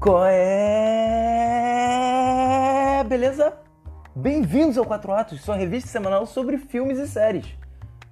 Qual 0.00 0.24
é? 0.24 1.84
Beleza? 3.06 3.52
Bem-vindos 4.16 4.78
ao 4.78 4.86
Quatro 4.86 5.12
Atos, 5.12 5.42
sua 5.42 5.56
revista 5.56 5.90
semanal 5.90 6.24
sobre 6.24 6.56
filmes 6.56 6.98
e 6.98 7.06
séries. 7.06 7.44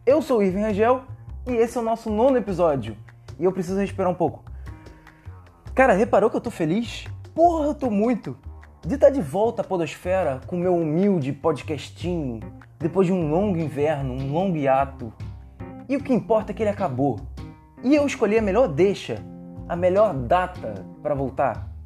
Eu 0.05 0.21
sou 0.21 0.41
o 0.41 0.43
Irving 0.43 0.61
Rangel 0.61 1.05
e 1.47 1.53
esse 1.53 1.79
é 1.79 1.81
o 1.81 1.85
nosso 1.85 2.11
nono 2.11 2.37
episódio. 2.37 2.95
E 3.39 3.45
eu 3.45 3.53
preciso 3.53 3.79
respirar 3.79 4.11
um 4.11 4.15
pouco. 4.15 4.45
Cara, 5.75 5.95
reparou 5.95 6.29
que 6.29 6.37
eu 6.37 6.43
tô 6.43 6.51
feliz? 6.51 7.07
Porra, 7.35 7.69
eu 7.69 7.75
tô 7.75 7.89
muito! 7.91 8.37
De 8.87 8.97
estar 8.97 9.09
de 9.09 9.23
volta 9.23 9.63
à 9.63 9.65
Podosfera 9.65 10.43
com 10.47 10.59
meu 10.59 10.77
humilde 10.77 11.33
podcastinho, 11.33 12.41
depois 12.79 13.07
de 13.07 13.15
um 13.15 13.31
longo 13.31 13.57
inverno, 13.57 14.13
um 14.13 14.31
longo 14.31 14.59
hiato. 14.59 15.11
E 15.89 15.97
o 15.97 16.03
que 16.03 16.13
importa 16.13 16.53
é 16.53 16.55
que 16.55 16.63
ele 16.63 16.69
acabou. 16.69 17.19
E 17.83 17.95
eu 17.95 18.07
escolhi 18.07 18.37
a 18.37 18.43
melhor 18.43 18.69
deixa, 18.69 19.25
a 19.67 19.75
melhor 19.75 20.13
data 20.13 20.85
para 21.03 21.15
voltar. 21.15 21.78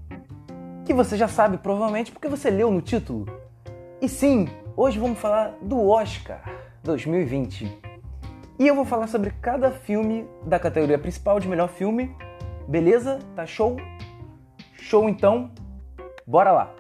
Que 0.93 0.97
você 0.97 1.17
já 1.17 1.27
sabe 1.27 1.57
provavelmente 1.57 2.13
porque 2.13 2.29
você 2.29 2.51
leu 2.51 2.71
no 2.71 2.83
título. 2.83 3.25
E 3.99 4.07
sim, 4.07 4.47
hoje 4.77 4.99
vamos 4.99 5.19
falar 5.19 5.57
do 5.63 5.89
Oscar 5.89 6.45
2020. 6.85 7.81
E 8.59 8.67
eu 8.69 8.75
vou 8.75 8.85
falar 8.85 9.07
sobre 9.07 9.31
cada 9.41 9.71
filme 9.71 10.29
da 10.45 10.59
categoria 10.59 10.99
principal 10.99 11.41
de 11.41 11.49
melhor 11.49 11.71
filme. 11.71 12.15
Beleza? 12.69 13.21
Tá 13.35 13.47
show? 13.47 13.79
Show 14.75 15.09
então. 15.09 15.51
Bora 16.27 16.53
lá. 16.53 16.75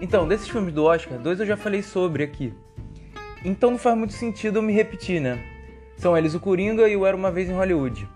Então, 0.00 0.26
desses 0.26 0.48
filmes 0.48 0.74
do 0.74 0.82
Oscar, 0.86 1.20
dois 1.20 1.38
eu 1.38 1.46
já 1.46 1.56
falei 1.56 1.84
sobre 1.84 2.24
aqui. 2.24 2.52
Então 3.42 3.70
não 3.70 3.78
faz 3.78 3.96
muito 3.96 4.12
sentido 4.12 4.58
eu 4.58 4.62
me 4.62 4.72
repetir, 4.72 5.18
né? 5.18 5.42
São 5.96 6.16
eles 6.16 6.34
o 6.34 6.40
Coringa 6.40 6.86
e 6.88 6.96
o 6.96 7.06
Era 7.06 7.16
Uma 7.16 7.30
Vez 7.30 7.48
em 7.48 7.54
Hollywood. 7.54 8.06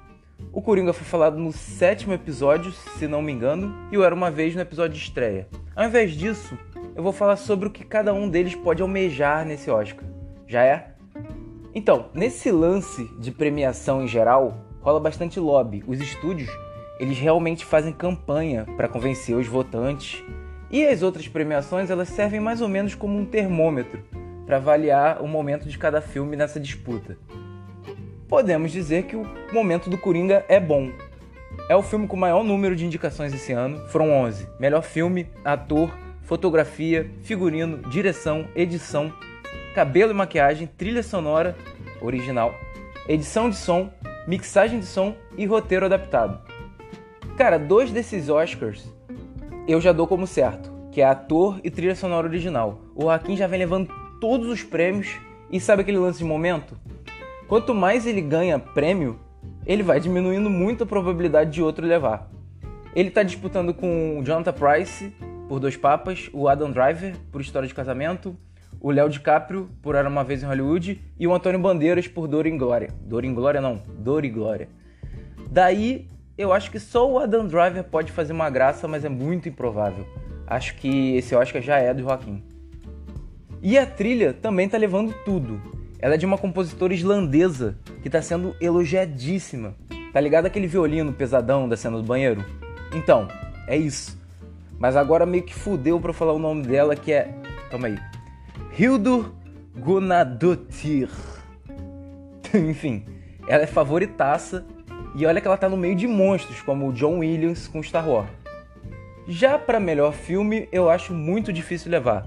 O 0.53 0.61
Coringa 0.61 0.93
foi 0.93 1.07
falado 1.07 1.39
no 1.39 1.51
sétimo 1.51 2.13
episódio, 2.13 2.73
se 2.73 3.09
não 3.09 3.23
me 3.23 3.33
engano, 3.33 3.75
e 3.91 3.97
o 3.97 4.05
Era 4.05 4.15
Uma 4.15 4.31
Vez 4.31 4.55
no 4.55 4.61
episódio 4.61 4.99
de 4.99 5.03
estreia. 5.03 5.49
Ao 5.75 5.87
invés 5.87 6.13
disso, 6.13 6.59
eu 6.95 7.03
vou 7.03 7.13
falar 7.13 7.37
sobre 7.37 7.69
o 7.69 7.71
que 7.71 7.85
cada 7.85 8.13
um 8.13 8.29
deles 8.29 8.55
pode 8.55 8.83
almejar 8.83 9.47
nesse 9.47 9.71
Oscar. 9.71 10.05
Já 10.47 10.63
é? 10.63 10.95
Então, 11.75 12.11
nesse 12.13 12.51
lance 12.51 13.09
de 13.19 13.31
premiação 13.31 14.03
em 14.03 14.09
geral, 14.09 14.59
rola 14.83 15.01
bastante 15.01 15.41
lobby. 15.41 15.83
Os 15.87 16.01
estúdios, 16.01 16.51
eles 17.01 17.19
realmente 17.19 17.65
fazem 17.65 17.95
campanha 17.95 18.67
para 18.77 18.89
convencer 18.89 19.35
os 19.35 19.47
votantes 19.47 20.23
e 20.71 20.87
as 20.87 21.03
outras 21.03 21.27
premiações 21.27 21.89
elas 21.89 22.11
servem 22.11 22.41
mais 22.41 22.61
ou 22.61 22.69
menos 22.69 22.95
como 22.95 23.19
um 23.19 23.25
termômetro 23.25 24.03
para 24.47 24.57
avaliar 24.57 25.23
o 25.23 25.29
momento 25.29 25.69
de 25.69 25.79
cada 25.79 26.01
filme 26.01 26.37
nessa 26.37 26.61
disputa. 26.61 27.17
Podemos 28.29 28.73
dizer 28.73 29.05
que 29.05 29.17
o 29.17 29.25
momento 29.53 29.89
do 29.89 29.99
Coringa 29.99 30.45
é 30.49 30.59
bom. 30.59 30.91
É 31.69 31.77
o 31.77 31.83
filme 31.83 32.07
com 32.07 32.17
maior 32.17 32.43
número 32.43 32.75
de 32.75 32.85
indicações 32.85 33.33
esse 33.33 33.53
ano, 33.53 33.87
foram 33.89 34.11
11. 34.11 34.49
Melhor 34.59 34.83
filme, 34.83 35.29
ator, 35.45 35.97
fotografia, 36.23 37.11
figurino, 37.23 37.79
direção, 37.89 38.47
edição, 38.55 39.13
cabelo 39.75 40.11
e 40.11 40.15
maquiagem, 40.15 40.67
trilha 40.67 41.03
sonora 41.03 41.57
original, 42.01 42.55
edição 43.09 43.49
de 43.49 43.57
som, 43.57 43.91
mixagem 44.27 44.81
de 44.81 44.87
som 44.87 45.15
e 45.37 45.47
roteiro 45.47 45.87
adaptado. 45.87 46.41
Cara, 47.37 47.59
dois 47.59 47.91
desses 47.91 48.29
Oscars 48.29 48.93
eu 49.67 49.81
já 49.81 49.93
dou 49.93 50.07
como 50.07 50.27
certo, 50.27 50.71
que 50.93 51.01
é 51.01 51.05
ator 51.05 51.59
e 51.65 51.71
trilha 51.71 51.97
sonora 51.97 52.27
original. 52.27 52.81
O 52.95 53.03
Joaquim 53.03 53.37
já 53.37 53.47
vem 53.47 53.59
levando 53.59 53.89
todos 54.25 54.49
os 54.49 54.63
prêmios 54.63 55.21
e 55.51 55.61
sabe 55.61 55.83
aquele 55.83 55.99
lance 55.99 56.17
de 56.17 56.25
momento? 56.25 56.79
Quanto 57.47 57.75
mais 57.75 58.07
ele 58.07 58.23
ganha 58.23 58.59
prêmio, 58.59 59.21
ele 59.67 59.83
vai 59.83 60.01
diminuindo 60.01 60.49
muito 60.49 60.85
a 60.85 60.87
probabilidade 60.87 61.51
de 61.51 61.61
outro 61.61 61.87
levar. 61.87 62.31
Ele 62.97 63.11
está 63.11 63.23
disputando 63.23 63.75
com 63.75 64.19
o 64.19 64.25
Jonathan 64.25 64.55
Price 64.55 65.15
por 65.47 65.61
Dois 65.61 65.77
Papas, 65.77 66.31
o 66.33 66.49
Adam 66.49 66.71
Driver 66.71 67.15
por 67.31 67.43
História 67.43 67.69
de 67.69 67.75
Casamento, 67.75 68.35
o 68.81 68.91
Léo 68.91 69.11
DiCaprio 69.11 69.69
por 69.83 69.95
Era 69.95 70.09
Uma 70.09 70.25
Vez 70.25 70.43
em 70.43 70.47
Hollywood 70.47 71.03
e 71.21 71.27
o 71.27 71.35
Antônio 71.35 71.61
Bandeiras 71.61 72.09
por 72.09 72.27
Dor 72.27 72.47
em 72.47 72.57
Glória. 72.57 72.89
Dor 73.03 73.27
em 73.27 73.35
Glória 73.35 73.61
não, 73.61 73.83
Dor 73.99 74.25
e 74.25 74.31
Glória. 74.31 74.71
Daí 75.51 76.09
eu 76.39 76.51
acho 76.51 76.71
que 76.71 76.81
só 76.81 77.07
o 77.07 77.19
Adam 77.19 77.47
Driver 77.47 77.85
pode 77.85 78.11
fazer 78.11 78.33
uma 78.33 78.49
graça, 78.49 78.89
mas 78.89 79.05
é 79.05 79.09
muito 79.11 79.51
improvável. 79.51 80.07
Acho 80.47 80.75
que 80.77 81.15
esse 81.15 81.35
Oscar 81.35 81.61
já 81.61 81.77
é 81.77 81.93
do 81.93 82.05
Joaquim. 82.05 82.43
E 83.67 83.79
a 83.79 83.87
trilha 83.87 84.35
também 84.35 84.69
tá 84.69 84.77
levando 84.77 85.15
tudo. 85.25 85.59
Ela 85.99 86.17
é 86.17 86.19
de 86.19 86.27
uma 86.27 86.37
compositora 86.37 86.93
islandesa 86.93 87.79
que 88.03 88.11
tá 88.11 88.21
sendo 88.21 88.55
elogiadíssima. 88.61 89.75
Tá 90.13 90.21
ligado 90.21 90.45
aquele 90.45 90.67
violino 90.67 91.15
pesadão 91.15 91.67
da 91.67 91.75
cena 91.75 91.97
do 91.97 92.03
banheiro? 92.03 92.45
Então, 92.93 93.27
é 93.67 93.75
isso. 93.75 94.21
Mas 94.79 94.97
agora 94.97 95.25
meio 95.25 95.45
que 95.45 95.55
fudeu 95.55 95.99
pra 95.99 96.13
falar 96.13 96.35
o 96.35 96.39
nome 96.39 96.63
dela, 96.67 96.95
que 96.95 97.11
é. 97.11 97.35
Calma 97.71 97.87
aí. 97.87 97.99
Hildur 98.79 99.33
Gunnadóttir. 99.79 101.09
Enfim, 102.53 103.07
ela 103.49 103.63
é 103.63 103.67
favoritaça 103.67 104.67
e 105.17 105.25
olha 105.25 105.41
que 105.41 105.49
ela 105.49 105.57
tá 105.57 105.71
no 105.71 105.77
meio 105.79 105.97
de 105.97 106.07
monstros, 106.07 106.61
como 106.61 106.89
o 106.89 106.93
John 106.93 107.21
Williams 107.21 107.67
com 107.67 107.83
Star 107.83 108.07
Wars. 108.07 108.29
Já 109.27 109.59
para 109.59 109.81
melhor 109.81 110.13
filme, 110.13 110.69
eu 110.71 110.91
acho 110.91 111.15
muito 111.15 111.51
difícil 111.51 111.91
levar. 111.91 112.27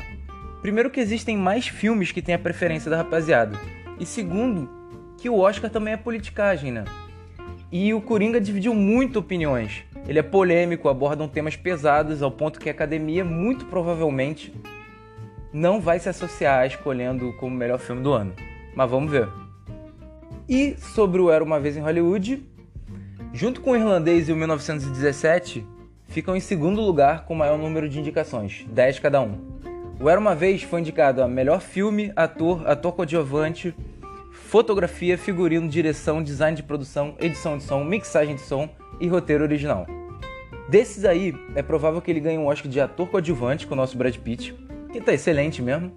Primeiro 0.68 0.90
que 0.90 1.00
existem 1.00 1.38
mais 1.38 1.66
filmes 1.70 2.12
que 2.12 2.22
têm 2.22 2.36
a 2.36 2.38
preferência 2.38 2.92
da 2.92 2.98
rapaziada. 2.98 3.58
E 3.98 4.06
segundo, 4.06 4.70
que 5.18 5.30
o 5.30 5.40
Oscar 5.40 5.70
também 5.70 5.94
é 5.94 5.98
politicagem, 5.98 6.74
né? 6.74 6.84
E 7.72 7.94
o 7.94 8.02
Coringa 8.02 8.42
dividiu 8.42 8.76
muito 8.76 9.18
opiniões. 9.18 9.86
Ele 10.06 10.20
é 10.20 10.22
polêmico, 10.22 10.90
abordam 10.90 11.26
temas 11.26 11.56
pesados 11.56 12.22
ao 12.22 12.30
ponto 12.30 12.60
que 12.60 12.68
a 12.68 12.74
academia 12.74 13.24
muito 13.24 13.64
provavelmente 13.68 14.54
não 15.54 15.80
vai 15.80 16.00
se 16.00 16.10
associar 16.10 16.68
escolhendo 16.68 17.32
como 17.40 17.56
melhor 17.56 17.80
filme 17.80 18.04
do 18.04 18.12
ano. 18.12 18.34
Mas 18.76 18.92
vamos 18.92 19.10
ver. 19.10 19.30
E 20.50 20.76
sobre 20.80 21.22
o 21.22 21.32
Era 21.32 21.46
Uma 21.46 21.62
Vez 21.62 21.78
em 21.78 21.82
Hollywood, 21.82 22.44
Junto 23.32 23.62
com 23.62 23.72
o 23.72 23.76
irlandês 23.78 24.28
e 24.28 24.34
o 24.34 24.36
1917, 24.36 25.66
ficam 26.08 26.36
em 26.36 26.42
segundo 26.42 26.82
lugar 26.82 27.26
com 27.26 27.34
o 27.34 27.38
maior 27.38 27.58
número 27.58 27.88
de 27.88 28.00
indicações, 28.00 28.66
10 28.70 29.00
cada 29.00 29.22
um. 29.22 29.57
O 30.00 30.10
Era 30.10 30.20
Uma 30.20 30.36
Vez 30.36 30.62
foi 30.64 30.80
indicado 30.80 31.24
a 31.24 31.28
melhor 31.28 31.60
filme, 31.60 32.12
ator, 32.16 32.68
ator 32.68 32.94
coadjuvante, 32.94 33.76
fotografia, 34.32 35.18
figurino, 35.18 35.68
direção, 35.68 36.22
design 36.22 36.56
de 36.56 36.64
produção, 36.64 37.16
edição 37.20 37.58
de 37.58 37.64
som, 37.64 37.84
mixagem 37.84 38.36
de 38.36 38.42
som 38.42 38.70
e 39.00 39.08
roteiro 39.08 39.44
original. 39.44 39.88
Desses 40.70 41.04
aí, 41.04 41.34
é 41.56 41.64
provável 41.64 42.02
que 42.02 42.12
ele 42.12 42.20
ganhe 42.20 42.38
um 42.38 42.46
Oscar 42.46 42.72
de 42.72 42.80
ator 42.80 43.08
coadjuvante 43.08 43.66
com 43.66 43.74
o 43.74 43.78
nosso 43.78 43.98
Brad 43.98 44.16
Pitt, 44.18 44.54
que 44.92 45.02
tá 45.02 45.14
excelente 45.14 45.62
mesmo. 45.62 45.92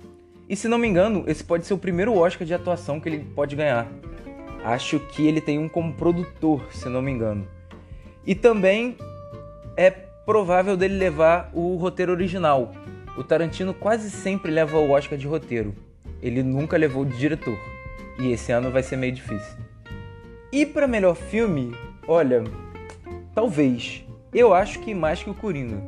E 0.48 0.56
se 0.56 0.66
não 0.66 0.78
me 0.78 0.88
engano, 0.88 1.24
esse 1.26 1.44
pode 1.44 1.66
ser 1.66 1.74
o 1.74 1.78
primeiro 1.78 2.16
Oscar 2.16 2.46
de 2.46 2.54
atuação 2.54 2.98
que 2.98 3.08
ele 3.08 3.24
pode 3.34 3.54
ganhar, 3.54 3.86
Acho 4.64 5.00
que 5.00 5.26
ele 5.26 5.40
tem 5.40 5.58
um 5.58 5.68
como 5.68 5.94
produtor, 5.94 6.66
se 6.70 6.88
não 6.88 7.00
me 7.00 7.10
engano. 7.10 7.46
E 8.26 8.34
também 8.34 8.96
é 9.76 9.90
provável 9.90 10.76
dele 10.76 10.98
levar 10.98 11.50
o 11.54 11.76
roteiro 11.76 12.12
original. 12.12 12.72
O 13.20 13.22
Tarantino 13.22 13.74
quase 13.74 14.10
sempre 14.10 14.50
leva 14.50 14.78
o 14.78 14.92
Oscar 14.92 15.18
de 15.18 15.26
roteiro. 15.26 15.74
Ele 16.22 16.42
nunca 16.42 16.78
levou 16.78 17.04
de 17.04 17.18
diretor. 17.18 17.58
E 18.18 18.32
esse 18.32 18.50
ano 18.50 18.70
vai 18.70 18.82
ser 18.82 18.96
meio 18.96 19.12
difícil. 19.12 19.58
E 20.50 20.64
para 20.64 20.88
melhor 20.88 21.14
filme, 21.14 21.76
olha, 22.08 22.42
talvez. 23.34 24.02
Eu 24.32 24.54
acho 24.54 24.78
que 24.78 24.94
mais 24.94 25.22
que 25.22 25.28
o 25.28 25.34
Coringa. 25.34 25.82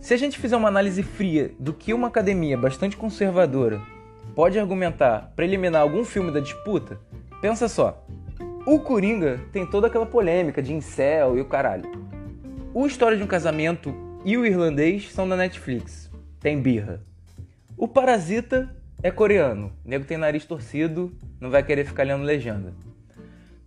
Se 0.00 0.14
a 0.14 0.16
gente 0.16 0.38
fizer 0.38 0.56
uma 0.56 0.68
análise 0.68 1.02
fria 1.02 1.50
do 1.58 1.72
que 1.72 1.92
uma 1.92 2.06
academia 2.06 2.56
bastante 2.56 2.96
conservadora 2.96 3.82
pode 4.32 4.56
argumentar 4.56 5.32
para 5.34 5.44
eliminar 5.44 5.82
algum 5.82 6.04
filme 6.04 6.30
da 6.30 6.38
disputa, 6.38 6.96
Pensa 7.42 7.68
só, 7.68 8.06
o 8.64 8.78
Coringa 8.78 9.40
tem 9.52 9.66
toda 9.66 9.88
aquela 9.88 10.06
polêmica 10.06 10.62
de 10.62 10.72
incel 10.72 11.36
e 11.36 11.40
o 11.40 11.44
caralho. 11.44 11.90
O 12.72 12.86
História 12.86 13.16
de 13.16 13.24
um 13.24 13.26
Casamento 13.26 13.92
e 14.24 14.36
o 14.36 14.46
Irlandês 14.46 15.12
são 15.12 15.28
da 15.28 15.36
Netflix. 15.36 16.11
Tem 16.42 16.60
birra. 16.60 17.00
O 17.76 17.86
Parasita 17.86 18.74
é 19.02 19.10
coreano. 19.10 19.72
O 19.84 19.88
nego 19.88 20.04
tem 20.04 20.18
nariz 20.18 20.44
torcido, 20.44 21.12
não 21.40 21.50
vai 21.50 21.62
querer 21.62 21.86
ficar 21.86 22.02
lendo 22.02 22.24
legenda. 22.24 22.74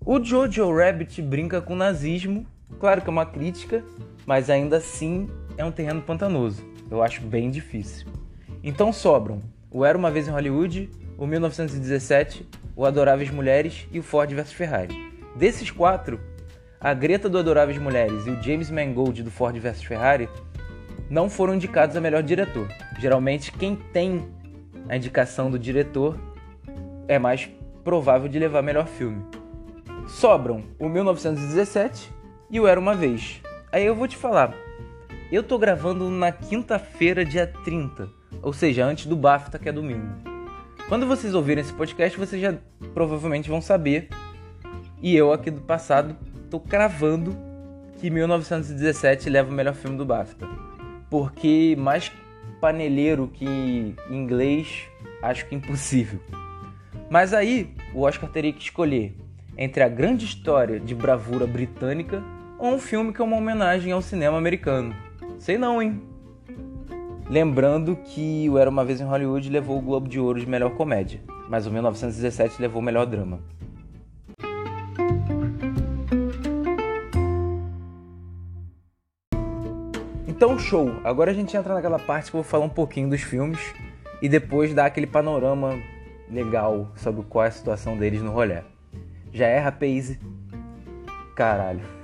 O 0.06 0.24
Jojo 0.24 0.76
Rabbit 0.76 1.22
brinca 1.22 1.62
com 1.62 1.76
nazismo. 1.76 2.46
Claro 2.80 3.02
que 3.02 3.10
é 3.10 3.12
uma 3.12 3.26
crítica, 3.26 3.84
mas 4.26 4.50
ainda 4.50 4.78
assim 4.78 5.30
é 5.58 5.64
um 5.64 5.72
terreno 5.72 6.02
pantanoso. 6.02 6.64
Eu 6.92 7.02
acho 7.02 7.22
bem 7.22 7.50
difícil. 7.50 8.08
Então 8.62 8.92
sobram 8.92 9.42
o 9.72 9.86
Era 9.86 9.98
Uma 9.98 10.12
Vez 10.12 10.28
em 10.28 10.32
Hollywood, 10.32 10.90
o 11.18 11.26
1917 11.26 12.46
o 12.76 12.86
Adoráveis 12.86 13.32
Mulheres 13.32 13.88
e 13.92 14.00
o 14.00 14.04
Ford 14.04 14.30
vs 14.30 14.52
Ferrari. 14.52 14.94
Desses 15.36 15.72
quatro, 15.72 16.20
a 16.80 16.94
Greta 16.94 17.30
do 17.30 17.38
Adoráveis 17.38 17.78
Mulheres 17.78 18.28
e 18.28 18.32
o 18.32 18.44
James 18.44 18.70
Mangold 18.70 19.24
do 19.24 19.32
Ford 19.32 19.58
vs 19.58 19.82
Ferrari 19.82 20.28
não 21.10 21.30
foram 21.30 21.56
indicados 21.56 21.96
a 21.96 22.02
melhor 22.02 22.24
diretor. 22.24 22.68
Geralmente 23.00 23.52
quem 23.52 23.76
tem 23.76 24.28
a 24.88 24.96
indicação 24.96 25.50
do 25.50 25.60
diretor 25.60 26.20
é 27.08 27.20
mais 27.20 27.50
provável 27.84 28.28
de 28.28 28.40
levar 28.40 28.62
melhor 28.62 28.88
filme. 28.88 29.24
Sobram 30.08 30.64
o 30.80 30.88
1917 30.88 32.12
e 32.50 32.60
o 32.60 32.68
Era 32.68 32.80
Uma 32.80 32.96
Vez. 32.96 33.42
Aí 33.72 33.86
eu 33.86 33.96
vou 33.96 34.08
te 34.08 34.16
falar, 34.16 34.54
eu 35.32 35.44
tô 35.44 35.58
gravando 35.58 36.10
na 36.10 36.32
quinta-feira, 36.32 37.26
dia 37.26 37.48
30, 37.64 38.10
ou 38.42 38.54
seja, 38.54 38.86
antes 38.86 39.06
do 39.06 39.16
BAFTA, 39.16 39.60
que 39.60 39.68
é 39.68 39.72
domingo. 39.72 40.08
Quando 40.88 41.08
vocês 41.08 41.34
ouvirem 41.34 41.64
esse 41.64 41.74
podcast, 41.74 42.18
vocês 42.18 42.40
já 42.40 42.54
provavelmente 42.94 43.50
vão 43.50 43.60
saber. 43.60 44.08
E 45.02 45.16
eu 45.16 45.34
aqui 45.34 45.50
do 45.50 45.62
passado 45.62 46.16
tô 46.50 46.60
cravando 46.60 47.36
que 48.00 48.10
1917 48.10 49.30
leva 49.30 49.50
o 49.50 49.54
melhor 49.54 49.74
filme 49.74 49.98
do 49.98 50.06
BAFTA. 50.06 50.48
Porque 51.10 51.76
mais 51.78 52.12
paneleiro 52.60 53.28
que 53.28 53.96
inglês, 54.10 54.84
acho 55.22 55.46
que 55.48 55.56
impossível. 55.56 56.20
Mas 57.10 57.34
aí, 57.34 57.74
o 57.94 58.02
Oscar 58.02 58.30
teria 58.30 58.52
que 58.52 58.62
escolher 58.62 59.16
entre 59.58 59.84
a 59.84 59.88
grande 59.88 60.26
história 60.26 60.80
de 60.80 60.94
bravura 60.94 61.46
britânica 61.48 62.24
ou 62.58 62.74
um 62.74 62.80
filme 62.80 63.14
que 63.14 63.22
é 63.22 63.24
uma 63.24 63.38
homenagem 63.38 63.92
ao 63.92 64.02
cinema 64.02 64.38
americano. 64.38 64.96
Sei 65.40 65.58
não, 65.58 65.82
hein? 65.82 66.02
Lembrando 67.30 67.96
que 67.96 68.48
o 68.50 68.58
Era 68.58 68.70
Uma 68.70 68.86
Vez 68.86 69.02
em 69.02 69.06
Hollywood 69.06 69.50
levou 69.50 69.78
o 69.78 69.82
Globo 69.82 70.08
de 70.08 70.20
Ouro 70.20 70.40
de 70.40 70.48
melhor 70.48 70.72
comédia, 70.72 71.22
mas 71.50 71.66
o 71.66 71.72
1917 71.72 72.62
levou 72.62 72.82
o 72.82 72.86
melhor 72.86 73.06
drama. 73.06 73.40
Show! 80.66 81.00
Agora 81.04 81.30
a 81.30 81.34
gente 81.34 81.56
entra 81.56 81.76
naquela 81.76 82.00
parte 82.00 82.32
que 82.32 82.36
eu 82.36 82.42
vou 82.42 82.50
falar 82.50 82.66
um 82.66 82.70
pouquinho 82.70 83.08
dos 83.08 83.22
filmes 83.22 83.60
e 84.20 84.28
depois 84.28 84.74
dar 84.74 84.88
aquele 84.88 85.06
panorama 85.06 85.80
legal 86.30 86.92
sobre 86.96 87.24
qual 87.24 87.46
é 87.46 87.50
a 87.50 87.52
situação 87.52 87.96
deles 87.96 88.24
no 88.24 88.32
rolê. 88.32 88.62
Já 89.32 89.46
é 89.46 89.60
Rapaze? 89.60 90.20
Caralho. 91.36 91.82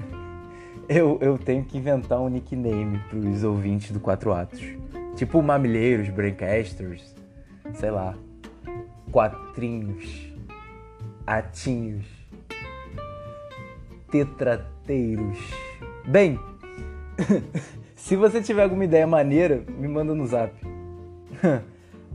Eu, 0.89 1.17
eu 1.21 1.37
tenho 1.37 1.63
que 1.63 1.77
inventar 1.77 2.19
um 2.19 2.27
nickname 2.27 2.99
pros 3.09 3.45
ouvintes 3.45 3.91
do 3.91 3.99
Quatro 4.01 4.33
Atos. 4.33 4.59
Tipo 5.15 5.41
Mamilheiros, 5.41 6.09
Braincasters, 6.09 7.15
sei 7.75 7.91
lá. 7.91 8.13
Quatrinhos. 9.09 10.33
Atinhos. 11.25 12.05
Tetrateiros. 14.11 15.39
Bem, 16.05 16.37
se 18.03 18.15
você 18.15 18.41
tiver 18.41 18.63
alguma 18.63 18.83
ideia 18.83 19.05
maneira, 19.05 19.63
me 19.77 19.87
manda 19.87 20.13
no 20.13 20.25
zap. 20.25 20.51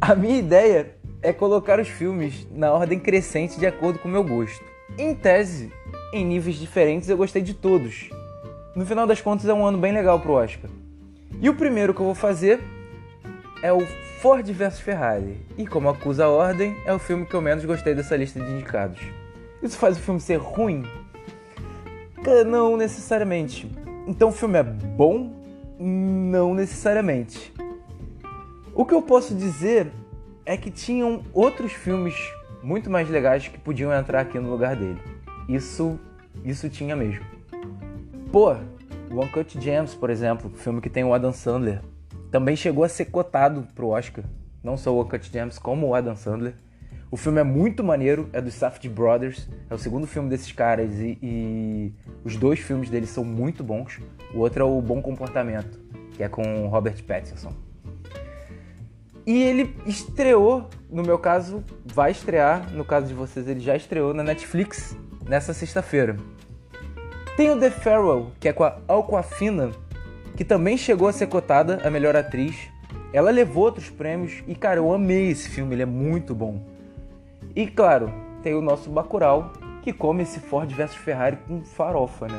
A 0.00 0.14
minha 0.14 0.36
ideia 0.36 0.94
é 1.22 1.32
colocar 1.32 1.78
os 1.80 1.88
filmes 1.88 2.46
na 2.50 2.72
ordem 2.72 2.98
crescente 2.98 3.58
de 3.58 3.66
acordo 3.66 3.98
com 4.00 4.08
o 4.08 4.10
meu 4.10 4.22
gosto. 4.22 4.62
Em 4.98 5.14
tese, 5.14 5.72
em 6.12 6.24
níveis 6.24 6.56
diferentes, 6.56 7.08
eu 7.08 7.16
gostei 7.16 7.40
de 7.40 7.54
todos. 7.54 8.10
No 8.74 8.84
final 8.84 9.06
das 9.06 9.20
contas, 9.20 9.48
é 9.48 9.54
um 9.54 9.64
ano 9.64 9.78
bem 9.78 9.92
legal 9.92 10.20
pro 10.20 10.32
Oscar. 10.32 10.68
E 11.40 11.48
o 11.48 11.54
primeiro 11.54 11.94
que 11.94 12.00
eu 12.00 12.06
vou 12.06 12.14
fazer 12.14 12.60
é 13.62 13.72
o 13.72 13.80
Ford 14.20 14.46
vs 14.46 14.80
Ferrari. 14.80 15.38
E 15.56 15.66
como 15.66 15.88
acusa 15.88 16.24
a 16.24 16.28
ordem, 16.28 16.76
é 16.84 16.92
o 16.92 16.98
filme 16.98 17.24
que 17.24 17.34
eu 17.34 17.40
menos 17.40 17.64
gostei 17.64 17.94
dessa 17.94 18.16
lista 18.16 18.40
de 18.40 18.50
indicados. 18.50 19.00
Isso 19.62 19.78
faz 19.78 19.96
o 19.96 20.00
filme 20.00 20.20
ser 20.20 20.36
ruim? 20.36 20.84
Não 22.46 22.76
necessariamente. 22.76 23.70
Então 24.06 24.28
o 24.28 24.32
filme 24.32 24.58
é 24.58 24.62
bom? 24.64 25.45
Não 25.78 26.54
necessariamente. 26.54 27.52
O 28.74 28.84
que 28.84 28.94
eu 28.94 29.02
posso 29.02 29.34
dizer 29.34 29.90
é 30.44 30.56
que 30.56 30.70
tinham 30.70 31.22
outros 31.32 31.72
filmes 31.72 32.14
muito 32.62 32.90
mais 32.90 33.08
legais 33.08 33.48
que 33.48 33.58
podiam 33.58 33.92
entrar 33.92 34.20
aqui 34.20 34.38
no 34.38 34.50
lugar 34.50 34.76
dele. 34.76 35.00
Isso, 35.48 35.98
isso 36.44 36.68
tinha 36.68 36.96
mesmo. 36.96 37.24
Pô, 38.32 38.54
o 39.10 39.20
Uncut 39.22 39.60
Gems, 39.60 39.94
por 39.94 40.10
exemplo, 40.10 40.50
filme 40.50 40.80
que 40.80 40.90
tem 40.90 41.04
o 41.04 41.14
Adam 41.14 41.32
Sandler, 41.32 41.80
também 42.30 42.56
chegou 42.56 42.84
a 42.84 42.88
ser 42.88 43.06
cotado 43.06 43.66
pro 43.74 43.88
Oscar. 43.88 44.24
Não 44.62 44.76
só 44.76 44.92
o 44.92 45.00
Uncut 45.00 45.30
Gems, 45.30 45.58
como 45.58 45.88
o 45.88 45.94
Adam 45.94 46.16
Sandler. 46.16 46.54
O 47.08 47.16
filme 47.16 47.40
é 47.40 47.44
muito 47.44 47.84
maneiro, 47.84 48.28
é 48.32 48.40
dos 48.40 48.54
Safdie 48.54 48.88
Brothers, 48.88 49.48
é 49.70 49.74
o 49.74 49.78
segundo 49.78 50.08
filme 50.08 50.28
desses 50.28 50.50
caras 50.50 50.98
e, 50.98 51.16
e, 51.22 51.92
os 52.24 52.36
dois 52.36 52.58
filmes 52.58 52.90
deles 52.90 53.10
são 53.10 53.24
muito 53.24 53.62
bons. 53.62 54.00
O 54.34 54.40
outro 54.40 54.62
é 54.62 54.66
o 54.66 54.80
Bom 54.82 55.00
Comportamento, 55.00 55.78
que 56.12 56.22
é 56.24 56.28
com 56.28 56.66
Robert 56.66 57.00
Pattinson. 57.04 57.52
E 59.24 59.42
ele 59.42 59.76
estreou, 59.86 60.68
no 60.90 61.02
meu 61.02 61.18
caso, 61.18 61.62
vai 61.84 62.10
estrear, 62.10 62.72
no 62.72 62.84
caso 62.84 63.06
de 63.06 63.14
vocês, 63.14 63.46
ele 63.46 63.60
já 63.60 63.76
estreou 63.76 64.12
na 64.12 64.24
Netflix 64.24 64.96
nessa 65.28 65.54
sexta-feira. 65.54 66.16
Tem 67.36 67.50
o 67.50 67.58
The 67.58 67.70
Farewell, 67.70 68.32
que 68.40 68.48
é 68.48 68.52
com 68.52 68.64
a 68.64 68.78
Alcoafina, 68.88 69.70
que 70.36 70.44
também 70.44 70.76
chegou 70.76 71.06
a 71.06 71.12
ser 71.12 71.28
cotada 71.28 71.80
a 71.84 71.90
melhor 71.90 72.16
atriz. 72.16 72.68
Ela 73.12 73.30
levou 73.30 73.64
outros 73.64 73.90
prêmios 73.90 74.42
e, 74.46 74.54
cara, 74.54 74.80
eu 74.80 74.92
amei 74.92 75.30
esse 75.30 75.48
filme, 75.48 75.74
ele 75.74 75.82
é 75.82 75.86
muito 75.86 76.34
bom. 76.34 76.75
E, 77.56 77.66
claro, 77.66 78.12
tem 78.42 78.52
o 78.52 78.60
nosso 78.60 78.90
Bacurau, 78.90 79.50
que 79.80 79.90
come 79.90 80.24
esse 80.24 80.40
Ford 80.40 80.70
vs 80.70 80.94
Ferrari 80.94 81.38
com 81.48 81.64
farofa, 81.64 82.28
né? 82.28 82.38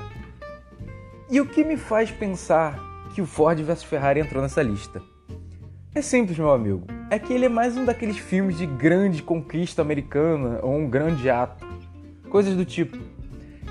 E 1.28 1.42
o 1.42 1.46
que 1.48 1.64
me 1.64 1.76
faz 1.76 2.12
pensar 2.12 2.80
que 3.16 3.22
o 3.22 3.26
Ford 3.26 3.60
vs 3.60 3.84
Ferrari 3.84 4.20
entrou 4.20 4.44
nessa 4.44 4.62
lista? 4.62 5.02
É 5.96 6.04
simples, 6.04 6.38
meu 6.38 6.52
amigo. 6.52 6.86
É 7.10 7.18
que 7.18 7.34
ele 7.34 7.46
é 7.46 7.50
mais 7.50 7.76
um 7.76 7.84
daqueles 7.84 8.20
filmes 8.20 8.60
de 8.60 8.68
grande 8.68 9.24
conquista 9.24 9.82
americana 9.82 10.60
ou 10.62 10.78
um 10.78 10.88
grande 10.88 11.32
ato. 11.32 11.66
Coisas 12.30 12.56
do 12.56 12.64
tipo 12.64 12.96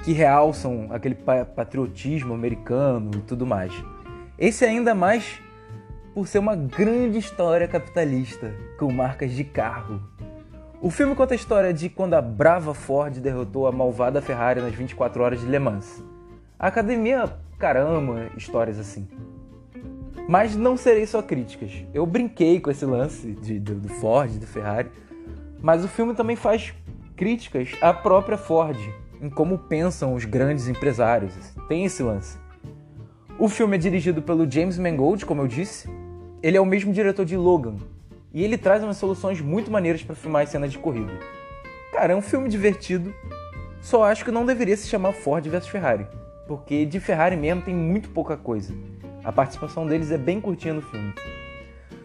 que 0.03 0.13
realçam 0.13 0.89
aquele 0.91 1.15
patriotismo 1.15 2.35
americano 2.35 3.13
e 3.15 3.21
tudo 3.21 3.47
mais. 3.47 3.73
Esse 4.37 4.65
é 4.65 4.69
ainda 4.69 4.97
mais 4.97 5.41
por 6.13 6.27
ser 6.27 6.41
uma 6.41 6.57
grande 6.57 7.19
história 7.19 7.69
capitalista 7.69 8.53
com 8.79 8.91
marcas 8.91 9.31
de 9.31 9.45
carro. 9.45 10.03
O 10.87 10.91
filme 10.91 11.17
conta 11.17 11.35
a 11.35 11.37
história 11.37 11.75
de 11.75 11.89
quando 11.89 12.15
a 12.15 12.23
brava 12.23 12.73
Ford 12.73 13.19
derrotou 13.19 13.67
a 13.67 13.73
malvada 13.73 14.23
Ferrari 14.23 14.61
nas 14.61 14.73
24 14.73 15.21
horas 15.21 15.41
de 15.41 15.47
Le 15.47 15.59
Mans. 15.59 16.01
A 16.57 16.69
academia, 16.69 17.29
caramba, 17.59 18.31
histórias 18.37 18.79
assim. 18.79 19.09
Mas 20.29 20.55
não 20.55 20.77
serei 20.77 21.05
só 21.05 21.21
críticas. 21.21 21.73
Eu 21.93 22.07
brinquei 22.07 22.61
com 22.61 22.71
esse 22.71 22.85
lance 22.85 23.33
de, 23.33 23.59
do, 23.59 23.75
do 23.75 23.89
Ford, 23.89 24.31
do 24.39 24.47
Ferrari, 24.47 24.89
mas 25.61 25.85
o 25.85 25.89
filme 25.89 26.15
também 26.15 26.37
faz 26.37 26.73
críticas 27.17 27.71
à 27.81 27.93
própria 27.93 28.39
Ford, 28.39 28.79
em 29.21 29.29
como 29.29 29.59
pensam 29.59 30.15
os 30.15 30.25
grandes 30.25 30.69
empresários. 30.69 31.35
Tem 31.67 31.85
esse 31.85 32.01
lance. 32.01 32.39
O 33.41 33.49
filme 33.49 33.75
é 33.75 33.79
dirigido 33.81 34.23
pelo 34.23 34.49
James 34.49 34.79
Mangold, 34.79 35.27
como 35.27 35.43
eu 35.43 35.49
disse. 35.49 35.91
Ele 36.41 36.57
é 36.57 36.61
o 36.61 36.65
mesmo 36.65 36.93
diretor 36.93 37.25
de 37.25 37.37
Logan. 37.37 37.75
E 38.33 38.45
ele 38.45 38.59
traz 38.59 38.83
umas 38.83 38.97
soluções 38.97 39.41
muito 39.41 39.71
maneiras 39.71 40.03
para 40.03 40.15
filmar 40.15 40.43
as 40.43 40.51
cenas 40.51 40.73
de 40.73 40.79
corrida. 40.79 41.13
Cara, 41.93 42.13
é 42.13 42.17
um 42.17 42.23
filme 42.23 42.49
divertido. 42.49 43.15
Só 43.81 44.05
acho 44.05 44.25
que 44.25 44.31
não 44.31 44.45
deveria 44.45 44.77
se 44.77 44.89
chamar 44.89 45.13
Ford 45.13 45.47
vs 45.47 45.67
Ferrari. 45.69 46.07
Porque 46.47 46.85
de 46.85 47.01
Ferrari 47.01 47.37
mesmo 47.37 47.63
tem 47.63 47.75
muito 47.75 48.11
pouca 48.11 48.37
coisa. 48.37 48.75
A 49.25 49.33
participação 49.33 49.87
deles 49.87 50.11
é 50.11 50.19
bem 50.19 50.41
curtinha 50.41 50.75
no 50.75 50.83
filme. 50.83 51.13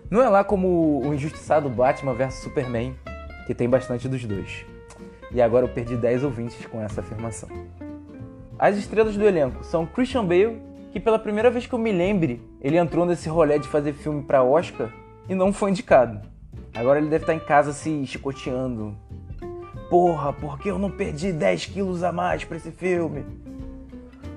Não 0.09 0.21
é 0.21 0.29
lá 0.29 0.43
como 0.43 1.01
o 1.05 1.13
injustiçado 1.13 1.69
Batman 1.69 2.13
vs 2.13 2.35
Superman, 2.35 2.95
que 3.45 3.53
tem 3.53 3.69
bastante 3.69 4.07
dos 4.07 4.23
dois. 4.23 4.65
E 5.31 5.41
agora 5.41 5.65
eu 5.65 5.69
perdi 5.69 5.95
10 5.95 6.23
ouvintes 6.23 6.65
com 6.65 6.81
essa 6.81 7.01
afirmação. 7.01 7.49
As 8.57 8.77
estrelas 8.77 9.17
do 9.17 9.27
elenco 9.27 9.63
são 9.63 9.85
Christian 9.85 10.25
Bale, 10.25 10.61
que 10.91 10.99
pela 10.99 11.17
primeira 11.17 11.49
vez 11.49 11.65
que 11.65 11.73
eu 11.73 11.79
me 11.79 11.91
lembre, 11.91 12.41
ele 12.61 12.77
entrou 12.77 13.05
nesse 13.05 13.27
rolê 13.27 13.57
de 13.57 13.67
fazer 13.67 13.93
filme 13.93 14.21
para 14.23 14.43
Oscar 14.43 14.91
e 15.27 15.35
não 15.35 15.51
foi 15.53 15.71
indicado. 15.71 16.21
Agora 16.73 16.99
ele 16.99 17.09
deve 17.09 17.23
estar 17.23 17.33
em 17.33 17.39
casa 17.39 17.73
se 17.73 18.05
chicoteando. 18.05 18.95
Porra, 19.89 20.31
por 20.31 20.57
que 20.57 20.69
eu 20.69 20.79
não 20.79 20.89
perdi 20.89 21.33
10 21.33 21.65
quilos 21.65 22.03
a 22.03 22.11
mais 22.11 22.43
para 22.43 22.57
esse 22.57 22.71
filme? 22.71 23.25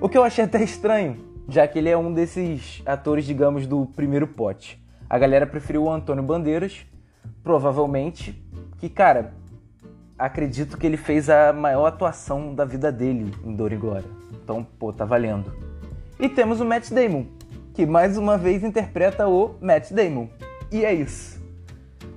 O 0.01 0.09
que 0.09 0.17
eu 0.17 0.23
achei 0.23 0.43
até 0.43 0.61
estranho, 0.61 1.17
já 1.47 1.67
que 1.67 1.79
ele 1.79 1.89
é 1.89 1.97
um 1.97 2.13
desses 2.13 2.81
atores, 2.85 3.25
digamos, 3.25 3.65
do 3.65 3.85
primeiro 3.85 4.27
pote. 4.27 4.83
A 5.09 5.17
galera 5.17 5.47
preferiu 5.47 5.83
o 5.83 5.91
Antônio 5.91 6.23
Bandeiras, 6.23 6.85
provavelmente, 7.41 8.43
que, 8.79 8.89
cara, 8.89 9.33
acredito 10.17 10.77
que 10.77 10.85
ele 10.85 10.97
fez 10.97 11.29
a 11.29 11.53
maior 11.53 11.85
atuação 11.85 12.53
da 12.53 12.65
vida 12.65 12.91
dele 12.91 13.33
em 13.43 13.55
Dor 13.55 13.71
e 13.71 13.77
Glória. 13.77 14.09
Então, 14.43 14.65
pô, 14.77 14.91
tá 14.91 15.05
valendo. 15.05 15.53
E 16.19 16.27
temos 16.27 16.59
o 16.59 16.65
Matt 16.65 16.89
Damon, 16.91 17.25
que 17.73 17.85
mais 17.85 18.17
uma 18.17 18.37
vez 18.37 18.63
interpreta 18.63 19.27
o 19.27 19.55
Matt 19.61 19.91
Damon. 19.91 20.27
E 20.75 20.83
é 20.83 20.93
isso. 20.93 21.41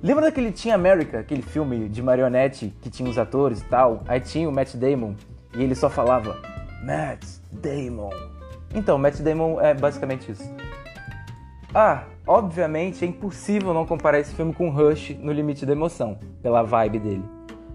Lembra 0.03 0.25
daquele 0.25 0.51
Team 0.51 0.75
America, 0.75 1.21
aquele 1.21 1.43
filme 1.43 1.89
de 1.89 2.03
marionete 2.03 2.75
que 2.83 2.91
tinha 2.91 3.09
os 3.09 3.17
atores 3.17 3.61
e 3.61 3.65
tal? 3.67 4.03
Aí 4.09 4.19
tinha 4.19 4.49
o 4.49 4.53
Matt 4.53 4.75
Damon 4.75 5.15
e 5.55 5.63
ele 5.63 5.77
só 5.77 5.89
falava 5.89 6.37
Matt 6.83 7.25
Damon. 7.53 8.11
Então, 8.75 8.99
Matt 8.99 9.21
Damon 9.21 9.61
é 9.61 9.75
basicamente 9.75 10.33
isso. 10.33 10.53
Ah, 11.73 12.03
Obviamente 12.27 13.05
é 13.05 13.09
impossível 13.09 13.73
não 13.73 13.87
comparar 13.87 14.19
esse 14.19 14.35
filme 14.35 14.53
com 14.53 14.71
Rush 14.71 15.17
no 15.21 15.31
limite 15.31 15.65
da 15.65 15.71
emoção, 15.71 16.19
pela 16.43 16.65
vibe 16.65 16.99
dele. 16.99 17.25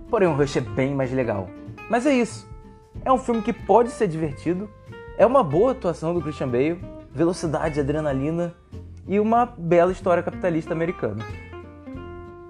Porém, 0.10 0.28
o 0.28 0.36
Rush 0.36 0.58
é 0.58 0.62
bem 0.62 0.94
mais 0.94 1.14
legal. 1.14 1.48
Mas 1.90 2.06
é 2.06 2.14
isso. 2.14 2.46
É 3.06 3.12
um 3.12 3.18
filme 3.18 3.42
que 3.42 3.54
pode 3.54 3.90
ser 3.90 4.10
divertido, 4.10 4.70
é 5.18 5.26
uma 5.26 5.44
boa 5.44 5.72
atuação 5.72 6.14
do 6.14 6.22
Christian 6.22 6.50
Bale, 6.50 6.80
velocidade, 7.10 7.80
adrenalina 7.80 8.54
e 9.08 9.20
uma 9.20 9.46
bela 9.46 9.92
história 9.92 10.24
capitalista 10.24 10.74
americana. 10.74 11.24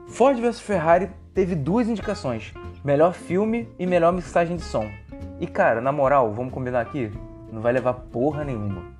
Ford 0.07 0.39
vs 0.39 0.59
Ferrari 0.59 1.09
teve 1.33 1.55
duas 1.55 1.87
indicações: 1.87 2.53
melhor 2.83 3.13
filme 3.13 3.67
e 3.79 3.85
melhor 3.85 4.13
mixagem 4.13 4.55
de 4.55 4.63
som. 4.63 4.89
E 5.39 5.47
cara, 5.47 5.81
na 5.81 5.91
moral, 5.91 6.31
vamos 6.33 6.53
combinar 6.53 6.81
aqui? 6.81 7.11
Não 7.51 7.61
vai 7.61 7.73
levar 7.73 7.93
porra 7.93 8.43
nenhuma. 8.43 8.93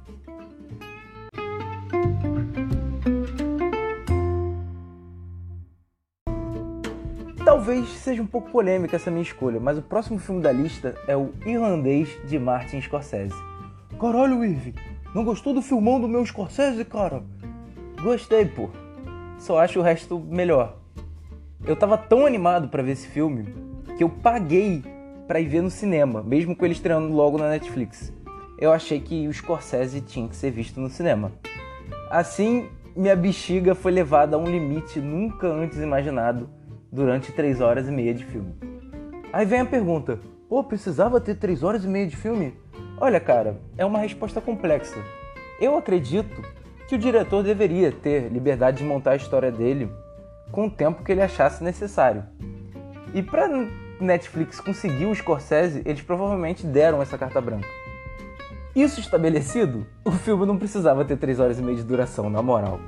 Talvez 7.46 7.88
seja 7.90 8.22
um 8.22 8.26
pouco 8.26 8.50
polêmica 8.50 8.96
essa 8.96 9.12
minha 9.12 9.22
escolha, 9.22 9.60
mas 9.60 9.78
o 9.78 9.82
próximo 9.82 10.18
filme 10.18 10.42
da 10.42 10.52
lista 10.52 10.96
é 11.08 11.16
o 11.16 11.34
Irlandês 11.46 12.10
de 12.26 12.40
Martin 12.40 12.82
Scorsese. 12.82 13.36
Caralho, 14.00 14.44
Irving, 14.44 14.74
não 15.14 15.24
gostou 15.24 15.54
do 15.54 15.62
filmão 15.62 16.00
do 16.00 16.08
meu 16.08 16.26
Scorsese, 16.26 16.84
cara? 16.84 17.24
Gostei, 18.04 18.44
pô. 18.44 18.70
Só 19.40 19.60
acho 19.60 19.80
o 19.80 19.82
resto 19.82 20.20
melhor. 20.20 20.76
Eu 21.66 21.74
tava 21.74 21.98
tão 21.98 22.26
animado 22.26 22.68
para 22.68 22.84
ver 22.84 22.92
esse 22.92 23.08
filme 23.08 23.48
que 23.98 24.04
eu 24.04 24.10
paguei 24.10 24.84
para 25.26 25.40
ir 25.40 25.48
ver 25.48 25.62
no 25.62 25.70
cinema, 25.70 26.22
mesmo 26.22 26.54
com 26.54 26.66
ele 26.66 26.74
estreando 26.74 27.14
logo 27.14 27.38
na 27.38 27.48
Netflix. 27.48 28.12
Eu 28.60 28.74
achei 28.74 29.00
que 29.00 29.26
o 29.26 29.34
Scorsese 29.34 30.02
tinha 30.02 30.28
que 30.28 30.36
ser 30.36 30.52
visto 30.52 30.82
no 30.82 30.90
cinema. 30.90 31.32
Assim, 32.12 32.68
minha 32.94 33.16
bexiga 33.16 33.74
foi 33.74 33.94
levada 33.94 34.36
a 34.36 34.40
um 34.40 34.52
limite 34.52 35.00
nunca 35.00 35.48
antes 35.48 35.78
imaginado 35.80 36.50
durante 36.92 37.32
3 37.32 37.62
horas 37.62 37.88
e 37.88 37.92
meia 37.92 38.14
de 38.14 38.26
filme. 38.26 38.54
Aí 39.32 39.46
vem 39.46 39.62
a 39.62 39.66
pergunta: 39.66 40.20
pô, 40.50 40.62
precisava 40.62 41.22
ter 41.22 41.36
3 41.36 41.64
horas 41.64 41.86
e 41.86 41.88
meia 41.88 42.06
de 42.06 42.18
filme? 42.18 42.54
Olha, 43.00 43.22
cara, 43.22 43.62
é 43.78 43.86
uma 43.86 44.00
resposta 44.00 44.42
complexa. 44.42 44.98
Eu 45.58 45.78
acredito 45.78 46.42
que 46.88 46.96
o 46.96 46.98
diretor 46.98 47.44
deveria 47.44 47.92
ter 47.92 48.32
liberdade 48.32 48.78
de 48.78 48.84
montar 48.84 49.12
a 49.12 49.16
história 49.16 49.52
dele 49.52 49.92
com 50.52 50.68
o 50.68 50.72
tempo 50.72 51.04
que 51.04 51.12
ele 51.12 51.22
achasse 51.22 51.64
necessário. 51.64 52.24
E 53.14 53.22
para 53.22 53.48
Netflix 54.00 54.60
conseguir 54.60 55.06
o 55.06 55.16
Scorsese, 55.16 55.82
eles 55.86 56.02
provavelmente 56.02 56.66
deram 56.66 57.02
essa 57.02 57.18
carta 57.18 57.40
branca. 57.40 57.68
Isso 58.76 59.00
estabelecido, 59.00 59.86
o 60.04 60.12
filme 60.12 60.46
não 60.46 60.58
precisava 60.58 61.06
ter 61.06 61.18
3 61.18 61.40
horas 61.40 61.60
e 61.60 61.62
meia 61.62 61.78
de 61.78 61.84
duração, 61.84 62.30
na 62.30 62.42
moral. 62.42 62.80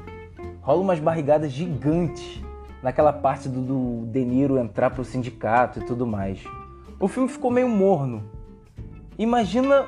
Rola 0.61 0.81
umas 0.81 0.99
barrigadas 0.99 1.51
gigantes 1.51 2.41
naquela 2.81 3.13
parte 3.13 3.47
do, 3.47 3.61
do 3.61 4.11
De 4.11 4.25
Niro 4.25 4.57
entrar 4.57 4.89
pro 4.89 5.05
sindicato 5.05 5.79
e 5.79 5.83
tudo 5.83 6.07
mais. 6.07 6.43
O 6.99 7.07
filme 7.07 7.29
ficou 7.29 7.51
meio 7.51 7.69
morno. 7.69 8.23
Imagina 9.17 9.85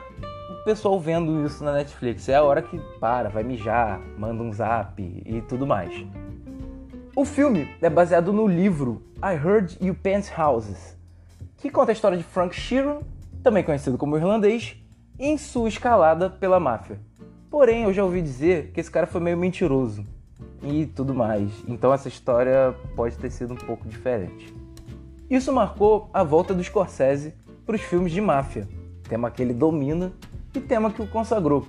o 0.49 0.63
pessoal 0.63 0.99
vendo 0.99 1.45
isso 1.45 1.63
na 1.63 1.73
Netflix. 1.73 2.27
É 2.29 2.35
a 2.35 2.43
hora 2.43 2.61
que 2.61 2.79
para, 2.99 3.29
vai 3.29 3.43
mijar, 3.43 3.99
manda 4.17 4.41
um 4.41 4.51
zap 4.51 5.01
e 5.01 5.41
tudo 5.41 5.67
mais. 5.67 6.05
O 7.15 7.25
filme 7.25 7.67
é 7.81 7.89
baseado 7.89 8.31
no 8.31 8.47
livro 8.47 9.01
I 9.17 9.33
Heard 9.33 9.77
You 9.81 9.95
Pants 9.95 10.31
Houses, 10.37 10.95
que 11.57 11.69
conta 11.69 11.91
a 11.91 11.93
história 11.93 12.17
de 12.17 12.23
Frank 12.23 12.55
Sheeran, 12.55 12.99
também 13.43 13.63
conhecido 13.63 13.97
como 13.97 14.15
irlandês, 14.15 14.77
em 15.19 15.37
sua 15.37 15.67
escalada 15.67 16.29
pela 16.29 16.59
máfia. 16.59 16.99
Porém, 17.49 17.83
eu 17.83 17.93
já 17.93 18.03
ouvi 18.03 18.21
dizer 18.21 18.71
que 18.71 18.79
esse 18.79 18.91
cara 18.91 19.07
foi 19.07 19.19
meio 19.19 19.37
mentiroso 19.37 20.05
e 20.61 20.85
tudo 20.85 21.13
mais. 21.13 21.51
Então 21.67 21.93
essa 21.93 22.07
história 22.07 22.75
pode 22.95 23.17
ter 23.17 23.31
sido 23.31 23.53
um 23.53 23.57
pouco 23.57 23.87
diferente. 23.87 24.53
Isso 25.29 25.51
marcou 25.51 26.09
a 26.13 26.23
volta 26.23 26.53
do 26.53 26.63
Scorsese 26.63 27.33
para 27.65 27.75
os 27.75 27.81
filmes 27.81 28.11
de 28.11 28.21
máfia, 28.21 28.67
tema 29.09 29.31
que 29.31 29.41
ele 29.41 29.53
domina 29.53 30.13
e 30.57 30.61
tema 30.61 30.91
que 30.91 31.01
o 31.01 31.07
consagrou. 31.07 31.67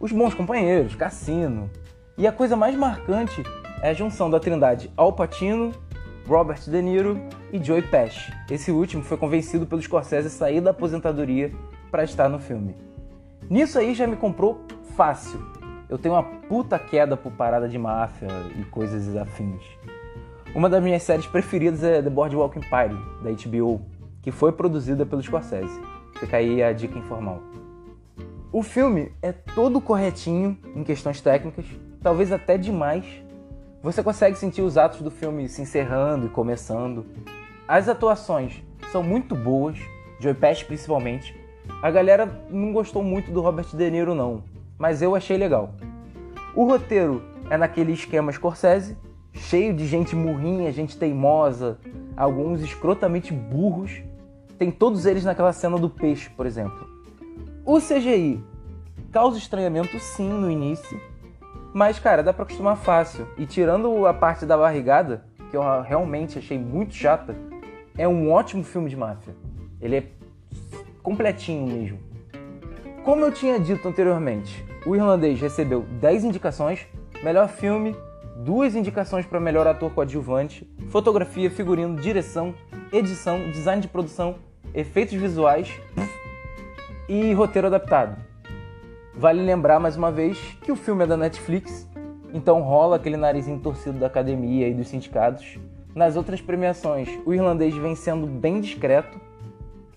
Os 0.00 0.10
Bons 0.10 0.34
Companheiros, 0.34 0.94
Cassino. 0.94 1.70
E 2.16 2.26
a 2.26 2.32
coisa 2.32 2.56
mais 2.56 2.74
marcante 2.74 3.42
é 3.82 3.90
a 3.90 3.94
junção 3.94 4.30
da 4.30 4.40
trindade 4.40 4.90
Al 4.96 5.12
Pacino, 5.12 5.72
Robert 6.26 6.60
De 6.66 6.80
Niro 6.80 7.20
e 7.52 7.62
Joey 7.62 7.82
Pesci. 7.82 8.32
Esse 8.50 8.70
último 8.70 9.02
foi 9.02 9.16
convencido 9.16 9.66
pelo 9.66 9.82
Scorsese 9.82 10.28
a 10.28 10.30
sair 10.30 10.60
da 10.60 10.70
aposentadoria 10.70 11.52
para 11.90 12.04
estar 12.04 12.28
no 12.28 12.38
filme. 12.38 12.74
Nisso 13.48 13.78
aí 13.78 13.94
já 13.94 14.06
me 14.06 14.16
comprou 14.16 14.64
fácil, 14.96 15.38
eu 15.88 15.98
tenho 15.98 16.14
uma 16.14 16.22
puta 16.22 16.78
queda 16.78 17.16
por 17.16 17.32
parada 17.32 17.68
de 17.68 17.78
máfia 17.78 18.28
e 18.58 18.64
coisas 18.64 19.14
afins. 19.16 19.62
Uma 20.54 20.70
das 20.70 20.82
minhas 20.82 21.02
séries 21.02 21.26
preferidas 21.26 21.82
é 21.84 22.00
The 22.00 22.08
Boardwalk 22.08 22.56
Empire, 22.56 22.96
da 23.22 23.30
HBO, 23.30 23.82
que 24.22 24.30
foi 24.30 24.52
produzida 24.52 25.04
pelo 25.04 25.22
Scorsese. 25.22 25.80
Fica 26.18 26.38
aí 26.38 26.62
a 26.62 26.72
dica 26.72 26.98
informal. 26.98 27.42
O 28.54 28.62
filme 28.62 29.10
é 29.20 29.32
todo 29.32 29.80
corretinho 29.80 30.56
em 30.76 30.84
questões 30.84 31.20
técnicas, 31.20 31.66
talvez 32.00 32.30
até 32.30 32.56
demais. 32.56 33.04
Você 33.82 34.00
consegue 34.00 34.38
sentir 34.38 34.62
os 34.62 34.78
atos 34.78 35.02
do 35.02 35.10
filme 35.10 35.48
se 35.48 35.60
encerrando 35.60 36.26
e 36.26 36.28
começando. 36.28 37.04
As 37.66 37.88
atuações 37.88 38.62
são 38.92 39.02
muito 39.02 39.34
boas, 39.34 39.76
Joey 40.20 40.36
Pesci 40.36 40.64
principalmente. 40.66 41.36
A 41.82 41.90
galera 41.90 42.46
não 42.48 42.72
gostou 42.72 43.02
muito 43.02 43.32
do 43.32 43.40
Robert 43.40 43.74
De 43.74 43.90
Niro 43.90 44.14
não, 44.14 44.44
mas 44.78 45.02
eu 45.02 45.16
achei 45.16 45.36
legal. 45.36 45.74
O 46.54 46.64
roteiro 46.64 47.24
é 47.50 47.56
naquele 47.56 47.92
esquema 47.92 48.30
Scorsese, 48.30 48.96
cheio 49.32 49.74
de 49.74 49.84
gente 49.84 50.14
murrinha, 50.14 50.70
gente 50.70 50.96
teimosa, 50.96 51.76
alguns 52.16 52.60
escrotamente 52.60 53.32
burros. 53.32 54.00
Tem 54.56 54.70
todos 54.70 55.06
eles 55.06 55.24
naquela 55.24 55.52
cena 55.52 55.76
do 55.76 55.90
peixe, 55.90 56.30
por 56.30 56.46
exemplo. 56.46 56.93
O 57.66 57.80
CGI 57.80 58.44
causa 59.10 59.38
estranhamento 59.38 59.98
sim 59.98 60.28
no 60.28 60.50
início, 60.50 61.00
mas 61.72 61.98
cara, 61.98 62.22
dá 62.22 62.30
pra 62.30 62.42
acostumar 62.42 62.76
fácil. 62.76 63.26
E 63.38 63.46
tirando 63.46 64.06
a 64.06 64.12
parte 64.12 64.44
da 64.44 64.54
barrigada, 64.54 65.24
que 65.50 65.56
eu 65.56 65.62
realmente 65.80 66.38
achei 66.38 66.58
muito 66.58 66.92
chata, 66.92 67.34
é 67.96 68.06
um 68.06 68.30
ótimo 68.30 68.62
filme 68.62 68.90
de 68.90 68.96
máfia. 68.96 69.34
Ele 69.80 69.96
é 69.96 70.04
completinho 71.02 71.66
mesmo. 71.66 71.98
Como 73.02 73.24
eu 73.24 73.32
tinha 73.32 73.58
dito 73.58 73.88
anteriormente, 73.88 74.62
o 74.84 74.94
irlandês 74.94 75.40
recebeu 75.40 75.86
10 76.02 76.24
indicações, 76.24 76.86
melhor 77.22 77.48
filme, 77.48 77.96
duas 78.44 78.74
indicações 78.74 79.24
para 79.24 79.40
melhor 79.40 79.66
ator 79.66 79.90
coadjuvante, 79.90 80.70
fotografia, 80.90 81.50
figurino, 81.50 81.98
direção, 81.98 82.54
edição, 82.92 83.50
design 83.52 83.80
de 83.80 83.88
produção, 83.88 84.34
efeitos 84.74 85.14
visuais 85.14 85.72
e 87.08 87.32
roteiro 87.34 87.66
adaptado. 87.66 88.16
Vale 89.14 89.42
lembrar 89.42 89.78
mais 89.78 89.96
uma 89.96 90.10
vez 90.10 90.38
que 90.62 90.72
o 90.72 90.76
filme 90.76 91.04
é 91.04 91.06
da 91.06 91.16
Netflix, 91.16 91.88
então 92.32 92.62
rola 92.62 92.96
aquele 92.96 93.16
narizinho 93.16 93.60
torcido 93.60 93.98
da 93.98 94.06
academia 94.06 94.68
e 94.68 94.74
dos 94.74 94.88
sindicatos. 94.88 95.58
Nas 95.94 96.16
outras 96.16 96.40
premiações, 96.40 97.08
o 97.24 97.32
irlandês 97.32 97.74
vem 97.76 97.94
sendo 97.94 98.26
bem 98.26 98.60
discreto. 98.60 99.20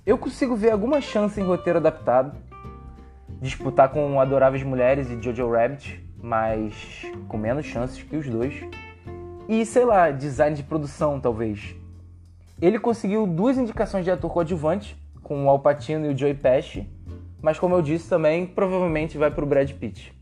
Eu 0.05 0.17
consigo 0.17 0.55
ver 0.55 0.71
alguma 0.71 1.01
chance 1.01 1.39
em 1.39 1.43
roteiro 1.43 1.79
adaptado, 1.79 2.37
disputar 3.41 3.89
com 3.89 4.19
Adoráveis 4.19 4.63
Mulheres 4.63 5.09
e 5.09 5.21
Jojo 5.21 5.49
Rabbit, 5.49 6.05
mas 6.21 7.05
com 7.27 7.37
menos 7.37 7.65
chances 7.65 8.03
que 8.03 8.15
os 8.15 8.27
dois. 8.27 8.53
E 9.47 9.65
sei 9.65 9.85
lá, 9.85 10.11
design 10.11 10.55
de 10.55 10.63
produção 10.63 11.19
talvez. 11.19 11.75
Ele 12.61 12.77
conseguiu 12.77 13.25
duas 13.25 13.57
indicações 13.57 14.03
de 14.03 14.11
ator 14.11 14.31
coadjuvante, 14.31 14.95
com 15.23 15.45
o 15.45 15.49
Al 15.49 15.59
Pacino 15.59 16.05
e 16.05 16.13
o 16.13 16.17
Joey 16.17 16.33
Pesci, 16.33 16.87
mas 17.41 17.60
como 17.60 17.75
eu 17.75 17.82
disse 17.82 18.10
também, 18.10 18.46
provavelmente 18.46 19.17
vai 19.17 19.32
para 19.32 19.44
o 19.44 19.48
Brad 19.48 19.72
Pitt. 19.72 20.13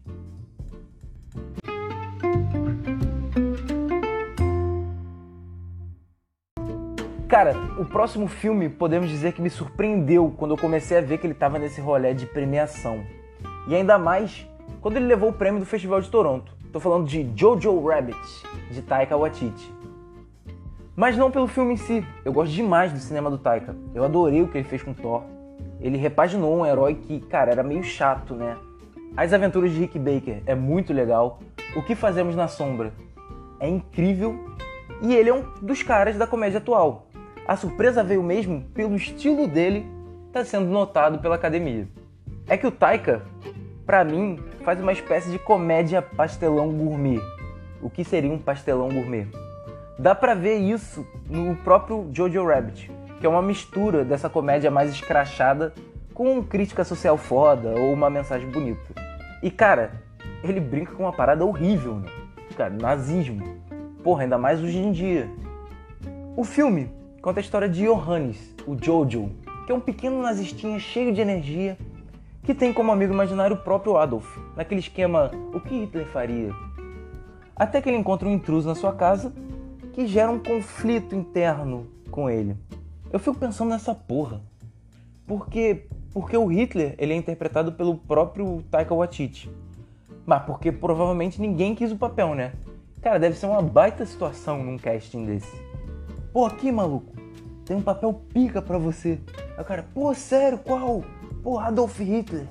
Cara, 7.27 7.53
o 7.77 7.83
próximo 7.83 8.27
filme 8.27 8.69
podemos 8.69 9.09
dizer 9.09 9.33
que 9.33 9.41
me 9.41 9.49
surpreendeu 9.49 10.33
quando 10.37 10.51
eu 10.51 10.57
comecei 10.57 10.97
a 10.97 11.01
ver 11.01 11.17
que 11.17 11.27
ele 11.27 11.33
estava 11.33 11.59
nesse 11.59 11.81
rolê 11.81 12.13
de 12.13 12.25
premiação. 12.25 13.03
E 13.67 13.75
ainda 13.75 13.97
mais 13.97 14.47
quando 14.79 14.97
ele 14.97 15.05
levou 15.05 15.29
o 15.29 15.33
prêmio 15.33 15.59
do 15.59 15.65
Festival 15.65 15.99
de 15.99 16.09
Toronto. 16.09 16.55
Tô 16.71 16.79
falando 16.79 17.07
de 17.07 17.29
Jojo 17.35 17.85
Rabbit, 17.85 18.17
de 18.69 18.81
Taika 18.81 19.17
Waititi. 19.17 19.73
Mas 20.95 21.17
não 21.17 21.29
pelo 21.29 21.47
filme 21.47 21.73
em 21.73 21.77
si. 21.77 22.05
Eu 22.23 22.31
gosto 22.31 22.53
demais 22.53 22.93
do 22.93 22.99
cinema 22.99 23.29
do 23.29 23.37
Taika. 23.37 23.75
Eu 23.93 24.03
adorei 24.05 24.41
o 24.41 24.47
que 24.47 24.57
ele 24.57 24.67
fez 24.67 24.81
com 24.81 24.93
Thor. 24.93 25.23
Ele 25.79 25.97
repaginou 25.97 26.57
um 26.57 26.65
herói 26.65 26.95
que, 26.95 27.19
cara, 27.19 27.51
era 27.51 27.63
meio 27.63 27.83
chato, 27.83 28.33
né? 28.33 28.57
As 29.15 29.33
Aventuras 29.33 29.71
de 29.71 29.79
Rick 29.79 29.97
Baker 29.97 30.41
é 30.45 30.55
muito 30.55 30.93
legal. 30.93 31.39
O 31.75 31.81
que 31.81 31.95
fazemos 31.95 32.35
na 32.35 32.47
sombra 32.47 32.93
é 33.59 33.67
incrível. 33.67 34.37
E 35.01 35.13
ele 35.13 35.29
é 35.29 35.33
um 35.33 35.43
dos 35.61 35.83
caras 35.83 36.17
da 36.17 36.25
comédia 36.25 36.57
atual. 36.57 37.07
A 37.47 37.55
surpresa 37.55 38.03
veio 38.03 38.23
mesmo 38.23 38.61
pelo 38.73 38.95
estilo 38.95 39.47
dele 39.47 39.85
tá 40.31 40.43
sendo 40.43 40.65
notado 40.65 41.19
pela 41.19 41.35
academia. 41.35 41.87
É 42.47 42.57
que 42.57 42.67
o 42.67 42.71
Taika, 42.71 43.21
para 43.85 44.03
mim, 44.03 44.37
faz 44.63 44.79
uma 44.81 44.91
espécie 44.91 45.31
de 45.31 45.39
comédia 45.39 46.01
pastelão 46.01 46.71
gourmet. 46.71 47.21
o 47.81 47.89
que 47.89 48.03
seria 48.03 48.31
um 48.31 48.37
pastelão 48.37 48.89
gourmet. 48.89 49.27
Dá 49.97 50.13
pra 50.13 50.33
ver 50.33 50.57
isso 50.57 51.05
no 51.29 51.55
próprio 51.57 52.09
Jojo 52.11 52.45
Rabbit, 52.45 52.91
que 53.25 53.27
é 53.27 53.31
uma 53.31 53.41
mistura 53.41 54.05
dessa 54.05 54.29
comédia 54.29 54.69
mais 54.69 54.91
escrachada 54.91 55.73
com 56.13 56.43
crítica 56.43 56.83
social 56.83 57.17
foda 57.17 57.69
ou 57.69 57.91
uma 57.91 58.07
mensagem 58.07 58.47
bonita. 58.47 58.93
E 59.41 59.49
cara, 59.49 59.93
ele 60.43 60.59
brinca 60.59 60.93
com 60.93 61.01
uma 61.01 61.11
parada 61.11 61.43
horrível, 61.43 61.95
né? 61.95 62.07
Cara, 62.55 62.69
nazismo. 62.69 63.43
Porra, 64.03 64.21
ainda 64.21 64.37
mais 64.37 64.61
hoje 64.61 64.77
em 64.77 64.91
dia. 64.91 65.27
O 66.37 66.43
filme 66.43 66.91
conta 67.19 67.39
a 67.39 67.41
história 67.41 67.67
de 67.67 67.83
Johannes, 67.83 68.53
o 68.67 68.77
Jojo, 68.79 69.31
que 69.65 69.71
é 69.71 69.75
um 69.75 69.79
pequeno 69.79 70.21
nazistinha 70.21 70.77
cheio 70.77 71.11
de 71.11 71.19
energia 71.19 71.79
que 72.43 72.53
tem 72.53 72.71
como 72.71 72.91
amigo 72.91 73.11
imaginário 73.11 73.55
o 73.55 73.59
próprio 73.59 73.97
Adolf, 73.97 74.37
naquele 74.55 74.81
esquema 74.81 75.31
o 75.51 75.59
que 75.59 75.79
Hitler 75.79 76.05
faria. 76.05 76.51
Até 77.55 77.81
que 77.81 77.89
ele 77.89 77.97
encontra 77.97 78.29
um 78.29 78.31
intruso 78.31 78.67
na 78.67 78.75
sua 78.75 78.93
casa 78.93 79.33
que 79.93 80.05
gera 80.05 80.29
um 80.29 80.37
conflito 80.37 81.15
interno 81.15 81.87
com 82.11 82.29
ele. 82.29 82.55
Eu 83.11 83.19
fico 83.19 83.37
pensando 83.37 83.69
nessa 83.69 83.93
porra. 83.93 84.41
Porque 85.25 85.87
porque 86.13 86.37
o 86.37 86.45
Hitler 86.45 86.95
ele 86.97 87.11
é 87.11 87.15
interpretado 87.17 87.73
pelo 87.73 87.97
próprio 87.97 88.63
Taika 88.71 88.95
Waititi. 88.95 89.49
Mas 90.25 90.43
porque 90.43 90.71
provavelmente 90.71 91.41
ninguém 91.41 91.75
quis 91.75 91.91
o 91.91 91.97
papel, 91.97 92.33
né? 92.33 92.53
Cara, 93.01 93.19
deve 93.19 93.35
ser 93.37 93.47
uma 93.47 93.61
baita 93.61 94.05
situação 94.05 94.63
num 94.63 94.77
casting 94.77 95.25
desse. 95.25 95.51
Pô, 96.31 96.45
aqui, 96.45 96.71
maluco, 96.71 97.13
tem 97.65 97.75
um 97.75 97.81
papel 97.81 98.13
pica 98.33 98.61
pra 98.61 98.77
você. 98.77 99.19
Aí 99.57 99.61
o 99.61 99.65
cara, 99.65 99.85
pô, 99.93 100.13
sério, 100.13 100.57
qual? 100.57 101.03
Pô, 101.43 101.59
Adolf 101.59 101.99
Hitler. 101.99 102.47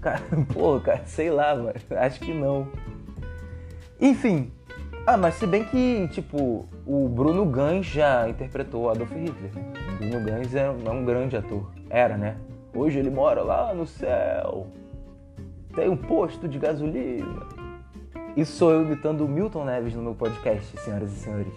Cara, 0.00 0.22
pô, 0.52 0.80
cara, 0.80 1.04
sei 1.04 1.30
lá, 1.30 1.54
mano. 1.54 1.74
Acho 1.90 2.20
que 2.20 2.32
não. 2.32 2.66
Enfim. 4.00 4.50
Ah, 5.10 5.16
mas 5.16 5.36
se 5.36 5.46
bem 5.46 5.64
que, 5.64 6.06
tipo, 6.08 6.68
o 6.84 7.08
Bruno 7.08 7.46
Gans 7.46 7.86
já 7.86 8.28
interpretou 8.28 8.90
Adolf 8.90 9.10
Hitler. 9.10 9.50
O 9.94 9.96
Bruno 9.96 10.22
Gans 10.22 10.54
é, 10.54 10.66
é 10.66 10.90
um 10.90 11.02
grande 11.02 11.34
ator. 11.34 11.72
Era, 11.88 12.18
né? 12.18 12.36
Hoje 12.74 12.98
ele 12.98 13.08
mora 13.08 13.42
lá 13.42 13.72
no 13.72 13.86
céu. 13.86 14.66
Tem 15.74 15.88
um 15.88 15.96
posto 15.96 16.46
de 16.46 16.58
gasolina. 16.58 17.40
Isso 18.36 18.52
sou 18.52 18.70
eu 18.70 18.82
imitando 18.82 19.24
o 19.24 19.28
Milton 19.28 19.64
Neves 19.64 19.94
no 19.94 20.02
meu 20.02 20.14
podcast, 20.14 20.78
senhoras 20.78 21.10
e 21.10 21.16
senhores. 21.16 21.54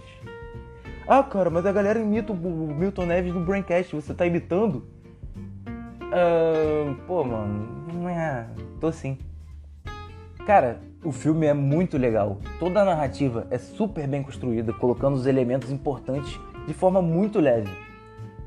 Ah, 1.05 1.21
cara, 1.21 1.49
mas 1.49 1.65
a 1.65 1.73
galera 1.73 1.99
imita 1.99 2.31
o 2.31 2.37
Milton 2.37 3.05
Neves 3.05 3.33
no 3.33 3.43
Braincast. 3.43 3.93
Você 3.93 4.13
tá 4.13 4.25
imitando? 4.25 4.87
Uh, 6.07 6.95
pô, 7.05 7.21
mano, 7.25 8.07
é, 8.07 8.47
tô 8.79 8.93
sim. 8.93 9.17
Cara, 10.45 10.79
o 11.03 11.11
filme 11.11 11.47
é 11.47 11.53
muito 11.53 11.97
legal. 11.97 12.37
Toda 12.59 12.81
a 12.81 12.85
narrativa 12.85 13.47
é 13.49 13.57
super 13.57 14.07
bem 14.07 14.21
construída, 14.21 14.71
colocando 14.71 15.15
os 15.15 15.25
elementos 15.25 15.71
importantes 15.71 16.39
de 16.67 16.73
forma 16.73 17.01
muito 17.01 17.39
leve. 17.39 17.69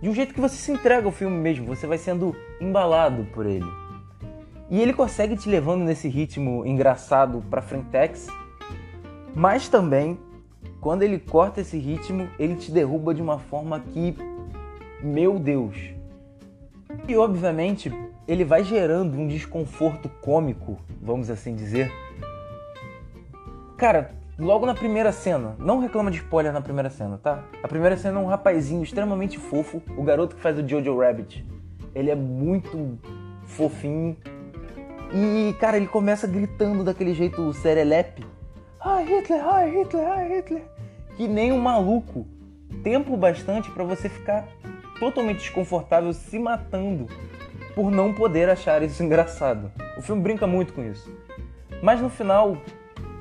De 0.01 0.09
um 0.09 0.15
jeito 0.15 0.35
que 0.35 0.41
você 0.41 0.57
se 0.57 0.71
entrega 0.71 1.07
ao 1.07 1.13
filme 1.13 1.37
mesmo, 1.37 1.67
você 1.67 1.87
vai 1.87 1.99
sendo 1.99 2.35
embalado 2.61 3.25
por 3.33 3.47
ele. 3.47 3.67
E 4.71 4.81
ele 4.81 4.93
consegue 4.93 5.37
te 5.37 5.49
levando 5.49 5.83
nesse 5.83 6.09
ritmo 6.09 6.65
engraçado 6.65 7.43
pra 7.51 7.61
frentex, 7.61 8.29
mas 9.35 9.69
também, 9.69 10.19
quando 10.81 11.03
ele 11.03 11.19
corta 11.19 11.61
esse 11.61 11.77
ritmo, 11.77 12.29
ele 12.39 12.55
te 12.55 12.71
derruba 12.71 13.13
de 13.13 13.21
uma 13.21 13.39
forma 13.39 13.81
que, 13.81 14.17
meu 15.03 15.39
Deus, 15.39 15.77
e 17.09 17.17
obviamente 17.17 17.93
ele 18.27 18.45
vai 18.45 18.63
gerando 18.63 19.19
um 19.19 19.27
desconforto 19.27 20.09
cômico, 20.23 20.79
vamos 21.03 21.29
assim 21.29 21.55
dizer. 21.55 22.04
Cara, 23.85 24.13
logo 24.39 24.65
na 24.65 24.75
primeira 24.75 25.13
cena, 25.13 25.57
não 25.59 25.79
reclama 25.79 26.11
de 26.11 26.17
spoiler 26.17 26.51
na 26.51 26.63
primeira 26.63 26.89
cena, 26.89 27.21
tá? 27.23 27.45
A 27.63 27.69
primeira 27.69 27.99
cena 27.99 28.19
é 28.19 28.23
um 28.23 28.25
rapazinho 28.25 28.83
extremamente 28.83 29.37
fofo, 29.37 29.83
o 29.95 30.03
garoto 30.03 30.37
que 30.37 30.41
faz 30.41 30.59
o 30.59 30.67
Jojo 30.67 30.99
Rabbit. 30.99 31.47
Ele 31.95 32.11
é 32.11 32.15
muito 32.15 32.99
fofinho. 33.43 34.17
E, 35.13 35.55
cara, 35.61 35.77
ele 35.77 35.87
começa 35.87 36.27
gritando 36.27 36.83
daquele 36.83 37.13
jeito 37.13 37.53
serelepe. 37.53 38.25
Ai, 38.81 39.05
Hitler, 39.05 39.47
ai, 39.47 39.71
Hitler, 39.71 40.09
ai, 40.09 40.29
Hitler. 40.35 40.63
Que 41.15 41.29
nem 41.29 41.53
um 41.53 41.61
maluco. 41.61 42.27
Tempo 42.83 43.15
bastante 43.19 43.71
para 43.71 43.85
você 43.85 44.09
ficar 44.09 44.49
totalmente 44.99 45.41
desconfortável 45.41 46.11
se 46.15 46.39
matando 46.39 47.07
por 47.75 47.91
não 47.91 48.15
poder 48.15 48.49
achar 48.49 48.83
isso 48.83 49.03
engraçado. 49.05 49.71
O 49.99 50.01
filme 50.01 50.23
brinca 50.23 50.47
muito 50.47 50.73
com 50.73 50.83
isso. 50.83 51.15
Mas 51.83 52.01
no 52.01 52.09
final, 52.09 52.57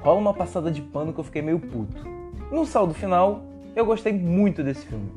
rola 0.04 0.20
uma 0.20 0.34
passada 0.34 0.70
de 0.70 0.82
pano 0.82 1.14
que 1.14 1.20
eu 1.20 1.24
fiquei 1.24 1.42
meio 1.42 1.60
puto. 1.60 2.08
No 2.52 2.66
saldo 2.66 2.94
final, 2.94 3.44
eu 3.76 3.86
gostei 3.86 4.14
muito 4.14 4.64
desse 4.64 4.86
filme. 4.86 5.10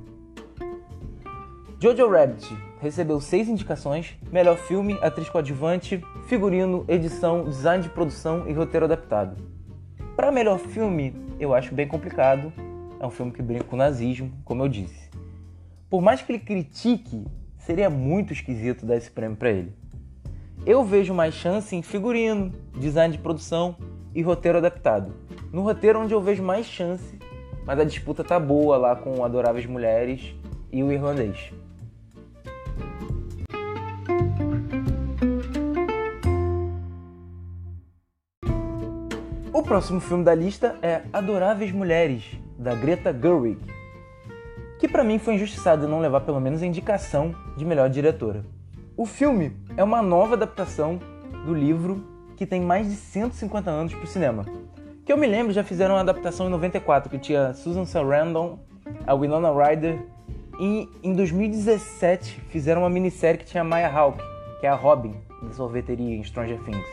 Jojo 1.78 2.08
Rabbit 2.08 2.56
recebeu 2.80 3.20
seis 3.20 3.48
indicações: 3.48 4.16
melhor 4.32 4.56
filme, 4.56 4.98
atriz 5.02 5.28
coadjuvante, 5.28 6.02
figurino, 6.26 6.84
edição, 6.88 7.44
design 7.44 7.82
de 7.82 7.90
produção 7.90 8.48
e 8.48 8.52
roteiro 8.52 8.86
adaptado. 8.86 9.36
Para 10.14 10.32
melhor 10.32 10.58
filme, 10.58 11.14
eu 11.38 11.52
acho 11.52 11.74
bem 11.74 11.86
complicado. 11.86 12.52
É 12.98 13.06
um 13.06 13.10
filme 13.10 13.30
que 13.30 13.42
brinca 13.42 13.64
com 13.64 13.76
o 13.76 13.78
nazismo, 13.78 14.32
como 14.42 14.62
eu 14.62 14.68
disse 14.68 15.06
por 15.88 16.02
mais 16.02 16.20
que 16.20 16.32
ele 16.32 16.40
critique, 16.40 17.24
seria 17.58 17.88
muito 17.88 18.32
esquisito 18.32 18.84
dar 18.84 18.96
esse 18.96 19.10
prêmio 19.10 19.36
para 19.36 19.50
ele. 19.50 19.72
Eu 20.64 20.84
vejo 20.84 21.14
mais 21.14 21.34
chance 21.34 21.74
em 21.76 21.82
figurino, 21.82 22.52
design 22.78 23.16
de 23.16 23.22
produção 23.22 23.76
e 24.16 24.22
roteiro 24.22 24.56
adaptado. 24.56 25.12
No 25.52 25.60
roteiro 25.60 26.00
onde 26.00 26.14
eu 26.14 26.22
vejo 26.22 26.42
mais 26.42 26.64
chance, 26.64 27.18
mas 27.66 27.78
a 27.78 27.84
disputa 27.84 28.24
tá 28.24 28.40
boa 28.40 28.78
lá 28.78 28.96
com 28.96 29.22
Adoráveis 29.22 29.66
Mulheres 29.66 30.34
e 30.72 30.82
o 30.82 30.90
Irlandês. 30.90 31.52
O 39.52 39.62
próximo 39.62 40.00
filme 40.00 40.24
da 40.24 40.34
lista 40.34 40.76
é 40.80 41.02
Adoráveis 41.12 41.70
Mulheres, 41.70 42.24
da 42.58 42.74
Greta 42.74 43.12
Gerwig, 43.12 43.58
que 44.78 44.88
para 44.88 45.04
mim 45.04 45.18
foi 45.18 45.34
injustiçado 45.34 45.86
não 45.86 46.00
levar 46.00 46.22
pelo 46.22 46.40
menos 46.40 46.62
a 46.62 46.66
indicação 46.66 47.34
de 47.54 47.66
melhor 47.66 47.90
diretora. 47.90 48.46
O 48.96 49.04
filme 49.04 49.54
é 49.76 49.84
uma 49.84 50.00
nova 50.00 50.36
adaptação 50.36 50.98
do 51.44 51.52
livro 51.52 52.15
que 52.36 52.46
tem 52.46 52.60
mais 52.60 52.88
de 52.88 52.94
150 52.94 53.70
anos 53.70 53.94
para 53.94 54.04
o 54.04 54.06
cinema. 54.06 54.44
Que 55.04 55.12
eu 55.12 55.16
me 55.16 55.26
lembro 55.26 55.52
já 55.52 55.64
fizeram 55.64 55.94
uma 55.94 56.00
adaptação 56.00 56.46
em 56.46 56.50
94 56.50 57.10
que 57.10 57.18
tinha 57.18 57.54
Susan 57.54 57.84
Sarandon, 57.84 58.58
a 59.06 59.14
Winona 59.14 59.50
Ryder 59.52 59.98
e 60.60 60.88
em 61.02 61.14
2017 61.14 62.40
fizeram 62.48 62.82
uma 62.82 62.90
minissérie 62.90 63.38
que 63.38 63.46
tinha 63.46 63.64
Maya 63.64 63.90
Hawke, 63.90 64.22
que 64.60 64.66
é 64.66 64.68
a 64.68 64.74
Robin 64.74 65.14
da 65.42 65.52
sorveteria 65.52 66.16
em 66.16 66.24
Stranger 66.24 66.58
Things. 66.64 66.86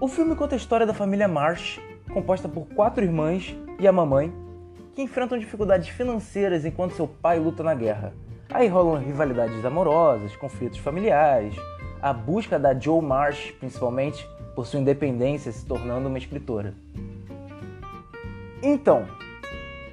O 0.00 0.08
filme 0.08 0.34
conta 0.34 0.54
a 0.54 0.56
história 0.56 0.86
da 0.86 0.94
família 0.94 1.28
Marsh, 1.28 1.80
composta 2.12 2.48
por 2.48 2.66
quatro 2.68 3.04
irmãs 3.04 3.56
e 3.78 3.88
a 3.88 3.92
mamãe, 3.92 4.32
que 4.94 5.02
enfrentam 5.02 5.38
dificuldades 5.38 5.88
financeiras 5.88 6.64
enquanto 6.64 6.94
seu 6.94 7.08
pai 7.08 7.38
luta 7.38 7.62
na 7.62 7.74
guerra. 7.74 8.12
Aí 8.52 8.68
rolam 8.68 9.02
rivalidades 9.02 9.64
amorosas, 9.64 10.36
conflitos 10.36 10.78
familiares, 10.78 11.56
a 12.00 12.12
busca 12.12 12.58
da 12.58 12.78
Joe 12.78 13.02
Marsh, 13.02 13.50
principalmente, 13.58 14.28
por 14.54 14.66
sua 14.66 14.80
independência, 14.80 15.50
se 15.52 15.64
tornando 15.64 16.08
uma 16.08 16.18
escritora. 16.18 16.74
Então, 18.62 19.06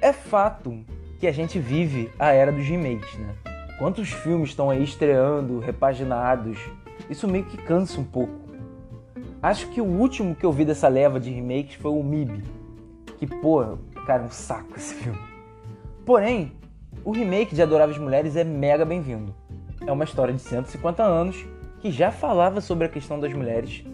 é 0.00 0.12
fato 0.12 0.78
que 1.18 1.26
a 1.26 1.32
gente 1.32 1.58
vive 1.58 2.10
a 2.18 2.32
era 2.32 2.50
dos 2.50 2.66
remakes, 2.66 3.18
né? 3.18 3.34
Quantos 3.78 4.10
filmes 4.10 4.50
estão 4.50 4.70
aí 4.70 4.82
estreando, 4.82 5.58
repaginados? 5.58 6.58
Isso 7.10 7.28
meio 7.28 7.44
que 7.44 7.56
cansa 7.56 8.00
um 8.00 8.04
pouco. 8.04 8.40
Acho 9.42 9.68
que 9.68 9.80
o 9.80 9.84
último 9.84 10.34
que 10.34 10.46
eu 10.46 10.52
vi 10.52 10.64
dessa 10.64 10.88
leva 10.88 11.18
de 11.18 11.30
remakes 11.30 11.74
foi 11.76 11.90
o 11.90 12.02
MIB. 12.02 12.42
Que, 13.18 13.26
pô, 13.26 13.76
Cara, 14.06 14.24
um 14.24 14.30
saco 14.30 14.76
esse 14.76 14.94
filme. 14.94 15.18
Porém, 16.04 16.52
o 17.04 17.12
remake 17.12 17.54
de 17.54 17.62
Adoráveis 17.62 17.98
Mulheres 17.98 18.34
é 18.34 18.42
mega 18.42 18.84
bem-vindo. 18.84 19.32
É 19.86 19.92
uma 19.92 20.02
história 20.02 20.34
de 20.34 20.40
150 20.40 21.04
anos 21.04 21.46
que 21.80 21.92
já 21.92 22.10
falava 22.10 22.60
sobre 22.60 22.86
a 22.86 22.88
questão 22.88 23.20
das 23.20 23.32
mulheres 23.32 23.84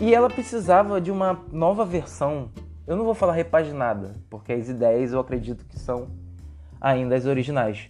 e 0.00 0.14
ela 0.14 0.30
precisava 0.30 1.00
de 1.00 1.10
uma 1.10 1.40
nova 1.52 1.84
versão. 1.84 2.50
Eu 2.86 2.96
não 2.96 3.04
vou 3.04 3.14
falar 3.14 3.32
repaginada, 3.32 4.14
porque 4.30 4.52
as 4.52 4.68
ideias 4.68 5.12
eu 5.12 5.20
acredito 5.20 5.64
que 5.64 5.78
são 5.78 6.08
ainda 6.80 7.16
as 7.16 7.26
originais. 7.26 7.88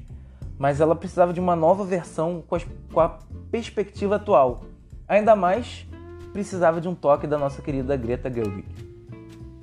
Mas 0.58 0.80
ela 0.80 0.96
precisava 0.96 1.32
de 1.32 1.38
uma 1.38 1.54
nova 1.54 1.84
versão 1.84 2.42
com, 2.46 2.54
as, 2.54 2.66
com 2.92 3.00
a 3.00 3.18
perspectiva 3.50 4.16
atual. 4.16 4.62
Ainda 5.06 5.36
mais 5.36 5.86
precisava 6.32 6.80
de 6.80 6.88
um 6.88 6.94
toque 6.94 7.26
da 7.26 7.38
nossa 7.38 7.62
querida 7.62 7.96
Greta 7.96 8.32
Gerwig. 8.32 8.64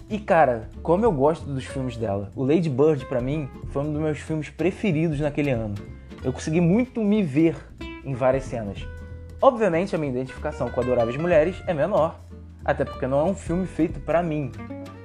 E 0.08 0.20
cara, 0.20 0.70
como 0.84 1.04
eu 1.04 1.12
gosto 1.12 1.46
dos 1.46 1.66
filmes 1.66 1.98
dela. 1.98 2.30
O 2.36 2.44
Lady 2.44 2.70
Bird 2.70 3.06
para 3.08 3.20
mim 3.20 3.50
foi 3.70 3.82
um 3.82 3.92
dos 3.92 4.02
meus 4.02 4.20
filmes 4.20 4.50
preferidos 4.50 5.20
naquele 5.20 5.50
ano. 5.50 5.76
Eu 6.24 6.32
consegui 6.32 6.62
muito 6.62 7.04
me 7.04 7.24
ver 7.24 7.56
em 8.04 8.14
várias 8.14 8.44
cenas. 8.44 8.88
Obviamente 9.42 9.96
a 9.96 9.98
minha 9.98 10.12
identificação 10.12 10.70
com 10.70 10.80
Adoráveis 10.80 11.18
Mulheres 11.18 11.62
é 11.68 11.74
menor, 11.74 12.20
Até 12.66 12.84
porque 12.84 13.06
não 13.06 13.20
é 13.20 13.24
um 13.24 13.36
filme 13.36 13.68
feito 13.68 14.00
para 14.00 14.24
mim. 14.24 14.52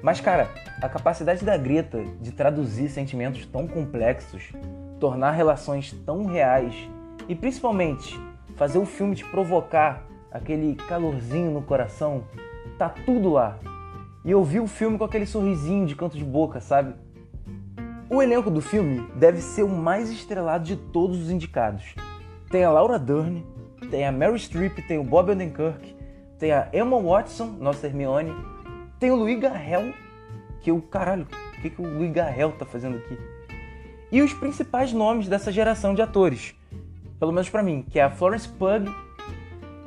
Mas, 0.03 0.19
cara, 0.19 0.49
a 0.81 0.89
capacidade 0.89 1.45
da 1.45 1.59
Greta 1.59 2.03
de 2.21 2.33
traduzir 2.33 2.89
sentimentos 2.89 3.45
tão 3.45 3.69
complexos, 3.69 4.51
tornar 4.99 5.33
relações 5.33 5.93
tão 6.07 6.25
reais 6.25 6.75
e 7.29 7.35
principalmente 7.35 8.19
fazer 8.57 8.79
o 8.79 8.87
filme 8.87 9.15
te 9.15 9.25
provocar 9.27 10.07
aquele 10.33 10.75
calorzinho 10.75 11.51
no 11.51 11.61
coração, 11.61 12.25
tá 12.79 12.89
tudo 12.89 13.31
lá. 13.31 13.59
E 14.25 14.31
eu 14.31 14.43
vi 14.43 14.59
o 14.59 14.67
filme 14.67 14.97
com 14.97 15.05
aquele 15.05 15.27
sorrisinho 15.27 15.87
de 15.87 15.95
canto 15.95 16.17
de 16.17 16.25
boca, 16.25 16.61
sabe? 16.61 16.95
O 18.09 18.23
elenco 18.23 18.51
do 18.51 18.61
filme 18.61 19.07
deve 19.17 19.41
ser 19.41 19.63
o 19.63 19.69
mais 19.69 20.11
estrelado 20.11 20.65
de 20.65 20.77
todos 20.77 21.19
os 21.23 21.31
indicados. 21.31 21.95
Tem 22.51 22.65
a 22.65 22.71
Laura 22.71 22.99
Dern, 22.99 23.47
tem 23.91 24.07
a 24.07 24.13
Mary 24.13 24.39
Streep, 24.39 24.79
tem 24.89 24.99
o 24.99 25.05
Bob 25.05 25.31
Odenkirk, 25.31 26.00
tem 26.41 26.51
a 26.51 26.69
Emma 26.73 26.99
Watson, 26.99 27.55
nossa 27.61 27.87
Hermione, 27.87 28.35
tem 28.99 29.13
o 29.13 29.17
Louis 29.17 29.39
Garrel, 29.39 29.93
que 30.61 30.73
o 30.73 30.81
caralho, 30.81 31.27
o 31.57 31.63
que, 31.63 31.71
que 31.71 31.81
o 31.81 31.87
Louis 31.87 32.11
Garrel 32.11 32.53
tá 32.53 32.65
fazendo 32.65 32.97
aqui? 32.97 33.17
E 34.11 34.21
os 34.23 34.33
principais 34.33 34.93
nomes 34.93 35.29
dessa 35.29 35.53
geração 35.53 35.95
de 35.95 36.03
atores, 36.03 36.55
pelo 37.19 37.31
menos 37.31 37.49
para 37.49 37.63
mim, 37.63 37.85
que 37.89 38.01
é 38.01 38.03
a 38.03 38.11
Florence 38.11 38.49
Pugh, 38.49 38.93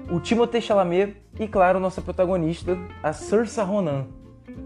o 0.09 0.19
Timothée 0.19 0.61
Chalamet 0.61 1.17
e, 1.39 1.47
claro, 1.47 1.79
nossa 1.79 2.01
protagonista, 2.01 2.77
a 3.01 3.11
Saoirse 3.11 3.59
Ronan 3.59 4.05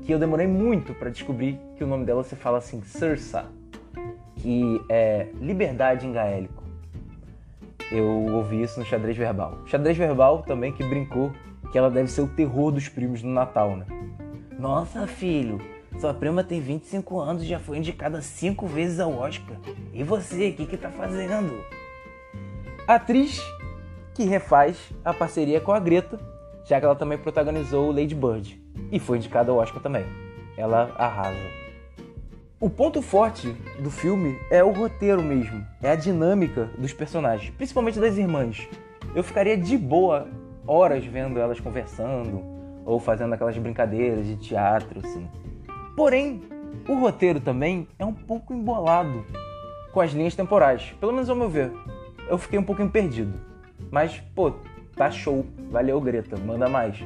que 0.07 0.13
eu 0.13 0.19
demorei 0.19 0.47
muito 0.47 0.93
para 0.93 1.09
descobrir 1.09 1.59
que 1.75 1.83
o 1.83 1.87
nome 1.87 2.05
dela 2.05 2.23
se 2.23 2.35
fala 2.35 2.59
assim, 2.59 2.81
Sursa, 2.81 3.45
que 4.37 4.81
é 4.89 5.27
liberdade 5.39 6.05
em 6.05 6.11
gaélico. 6.11 6.63
Eu 7.91 8.05
ouvi 8.33 8.61
isso 8.61 8.79
no 8.79 8.85
xadrez 8.85 9.15
verbal. 9.15 9.59
Xadrez 9.65 9.97
verbal 9.97 10.43
também 10.43 10.71
que 10.71 10.83
brincou 10.83 11.31
que 11.71 11.77
ela 11.77 11.89
deve 11.89 12.09
ser 12.09 12.21
o 12.21 12.27
terror 12.27 12.71
dos 12.71 12.87
primos 12.89 13.21
no 13.21 13.31
Natal, 13.31 13.75
né? 13.75 13.85
Nossa, 14.57 15.05
filho, 15.05 15.61
sua 15.99 16.13
prima 16.13 16.43
tem 16.43 16.61
25 16.61 17.19
anos 17.19 17.43
e 17.43 17.47
já 17.47 17.59
foi 17.59 17.77
indicada 17.77 18.21
cinco 18.21 18.67
vezes 18.67 18.99
ao 18.99 19.13
Oscar. 19.13 19.57
E 19.93 20.03
você, 20.03 20.49
o 20.49 20.53
que, 20.53 20.65
que 20.65 20.77
tá 20.77 20.89
fazendo? 20.89 21.63
Atriz 22.87 23.41
que 24.13 24.23
refaz 24.23 24.91
a 25.05 25.13
parceria 25.13 25.61
com 25.61 25.71
a 25.71 25.79
Greta, 25.79 26.19
já 26.65 26.79
que 26.79 26.85
ela 26.85 26.95
também 26.95 27.17
protagonizou 27.17 27.91
Lady 27.91 28.15
Bird 28.15 28.59
e 28.91 28.99
foi 28.99 29.17
indicada 29.17 29.51
ao 29.51 29.57
Oscar 29.57 29.81
também. 29.81 30.05
Ela 30.57 30.91
arrasa. 30.97 31.37
O 32.59 32.67
ponto 32.67 33.01
forte 33.03 33.55
do 33.79 33.91
filme 33.91 34.35
é 34.49 34.63
o 34.63 34.71
roteiro 34.71 35.21
mesmo, 35.21 35.63
é 35.83 35.91
a 35.91 35.95
dinâmica 35.95 36.67
dos 36.77 36.91
personagens, 36.91 37.51
principalmente 37.51 37.99
das 37.99 38.17
irmãs. 38.17 38.67
Eu 39.13 39.23
ficaria 39.23 39.55
de 39.55 39.77
boa 39.77 40.27
horas 40.67 41.05
vendo 41.05 41.39
elas 41.39 41.59
conversando 41.59 42.43
ou 42.85 42.99
fazendo 42.99 43.33
aquelas 43.33 43.57
brincadeiras 43.57 44.25
de 44.25 44.35
teatro 44.35 44.99
assim. 45.03 45.27
Porém, 45.95 46.41
o 46.87 46.93
roteiro 46.95 47.39
também 47.39 47.87
é 47.97 48.05
um 48.05 48.13
pouco 48.13 48.53
embolado 48.53 49.25
com 49.91 50.01
as 50.01 50.11
linhas 50.11 50.35
temporais, 50.35 50.93
pelo 50.99 51.13
menos 51.13 51.29
ao 51.29 51.35
meu 51.35 51.49
ver. 51.49 51.71
Eu 52.29 52.37
fiquei 52.37 52.59
um 52.59 52.63
pouquinho 52.63 52.89
perdido. 52.89 53.39
Mas, 53.89 54.19
pô, 54.35 54.51
tá 54.95 55.09
show. 55.09 55.45
Valeu, 55.71 55.99
Greta, 56.01 56.37
manda 56.37 56.69
mais. 56.69 56.97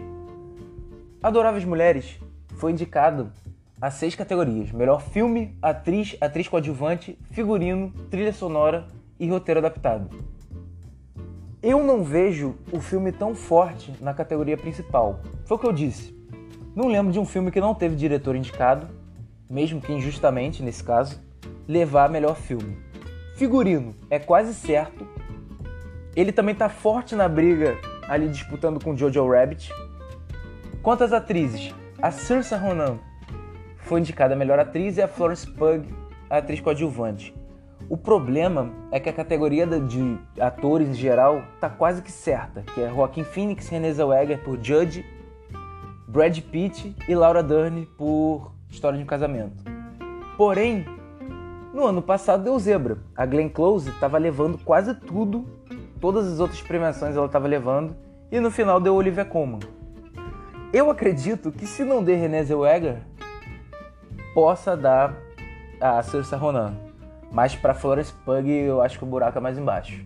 Adoráveis 1.22 1.64
Mulheres 1.64 2.20
foi 2.56 2.72
indicado 2.72 3.32
a 3.80 3.90
seis 3.90 4.16
categorias: 4.16 4.72
melhor 4.72 5.02
filme, 5.02 5.56
atriz, 5.62 6.16
atriz 6.20 6.48
coadjuvante, 6.48 7.18
figurino, 7.32 7.92
trilha 8.10 8.34
sonora 8.34 8.88
e 9.20 9.30
roteiro 9.30 9.60
adaptado. 9.60 10.10
Eu 11.62 11.84
não 11.84 12.04
vejo 12.04 12.56
o 12.72 12.80
filme 12.80 13.12
tão 13.12 13.36
forte 13.36 13.94
na 14.02 14.14
categoria 14.14 14.58
principal. 14.58 15.22
Foi 15.46 15.58
o 15.58 15.60
que 15.60 15.68
eu 15.68 15.74
disse. 15.74 16.16
Não 16.76 16.88
lembro 16.88 17.12
de 17.12 17.20
um 17.20 17.26
filme 17.26 17.52
que 17.52 17.62
não 17.62 17.76
teve 17.76 17.96
diretor 17.96 18.36
indicado, 18.36 18.88
mesmo 19.50 19.82
que 19.82 19.92
injustamente 19.92 20.64
nesse 20.64 20.84
caso, 20.84 21.20
levar 21.68 22.10
melhor 22.10 22.36
filme. 22.36 22.78
Figurino 23.36 23.96
é 24.10 24.18
quase 24.18 24.54
certo. 24.54 25.08
Ele 26.16 26.32
também 26.32 26.54
está 26.54 26.68
forte 26.68 27.16
na 27.16 27.28
briga 27.28 27.78
ali 28.08 28.28
disputando 28.28 28.84
com 28.84 28.98
Jojo 28.98 29.30
Rabbit, 29.30 29.72
Quanto 30.82 31.04
às 31.04 31.14
atrizes, 31.14 31.76
a 32.02 32.10
Saoirse 32.10 32.56
Ronan 32.56 32.98
foi 33.78 34.00
indicada 34.00 34.34
a 34.34 34.38
melhor 34.38 34.58
atriz 34.58 34.98
e 34.98 35.02
a 35.02 35.08
Florence 35.08 35.46
Pugh 35.46 35.86
a 36.28 36.38
atriz 36.38 36.60
coadjuvante. 36.60 37.36
O 37.92 37.98
problema 37.98 38.72
é 38.90 39.02
que 39.02 39.10
a 39.10 39.14
categoria 39.14 39.68
de 39.68 40.18
atores 40.40 40.88
em 40.88 40.94
geral 40.94 41.44
tá 41.60 41.70
quase 41.70 42.02
que 42.02 42.10
certa, 42.10 42.62
que 42.62 42.80
é 42.80 42.90
Joaquin 42.90 43.26
Phoenix, 43.26 43.68
Renée 43.68 43.92
Zellweger 43.92 44.42
por 44.42 44.58
Judge, 44.64 45.06
Brad 46.08 46.40
Pitt 46.40 46.96
e 47.06 47.14
Laura 47.14 47.44
Dern 47.44 47.86
por 47.98 48.54
História 48.70 48.98
de 48.98 49.04
um 49.04 49.06
Casamento. 49.06 49.62
Porém, 50.38 50.86
no 51.74 51.86
ano 51.86 52.02
passado 52.02 52.46
deu 52.46 52.58
zebra. 52.58 52.98
A 53.14 53.26
Glenn 53.26 53.50
Close 53.50 53.90
estava 53.90 54.18
levando 54.18 54.58
quase 54.64 54.96
tudo, 54.96 55.46
todas 56.00 56.32
as 56.32 56.40
outras 56.40 56.62
premiações 56.62 57.18
ela 57.18 57.26
estava 57.26 57.46
levando, 57.46 57.94
e 58.32 58.40
no 58.40 58.50
final 58.50 58.80
deu 58.80 58.96
Olivia 58.96 59.26
Colman. 59.26 59.60
Eu 60.72 60.90
acredito 60.90 61.52
que 61.52 61.68
se 61.68 61.84
não 61.84 62.02
der 62.02 62.16
René 62.16 62.42
Zellweger, 62.42 63.02
possa 64.34 64.78
dar 64.78 65.14
a 65.82 66.02
Saoirse 66.02 66.34
Ronan. 66.38 66.90
Mas 67.32 67.56
para 67.56 67.74
Florence 67.74 68.14
Pug 68.26 68.50
eu 68.50 68.82
acho 68.82 68.98
que 68.98 69.04
o 69.04 69.08
buraco 69.08 69.38
é 69.38 69.42
mais 69.42 69.58
embaixo. 69.58 70.06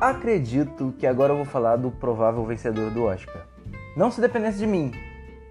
Acredito 0.00 0.92
que 0.98 1.06
agora 1.06 1.32
eu 1.32 1.36
vou 1.36 1.46
falar 1.46 1.76
do 1.76 1.90
provável 1.90 2.44
vencedor 2.44 2.90
do 2.90 3.04
Oscar. 3.04 3.46
Não 3.96 4.10
se 4.10 4.20
dependesse 4.20 4.58
de 4.58 4.66
mim, 4.66 4.92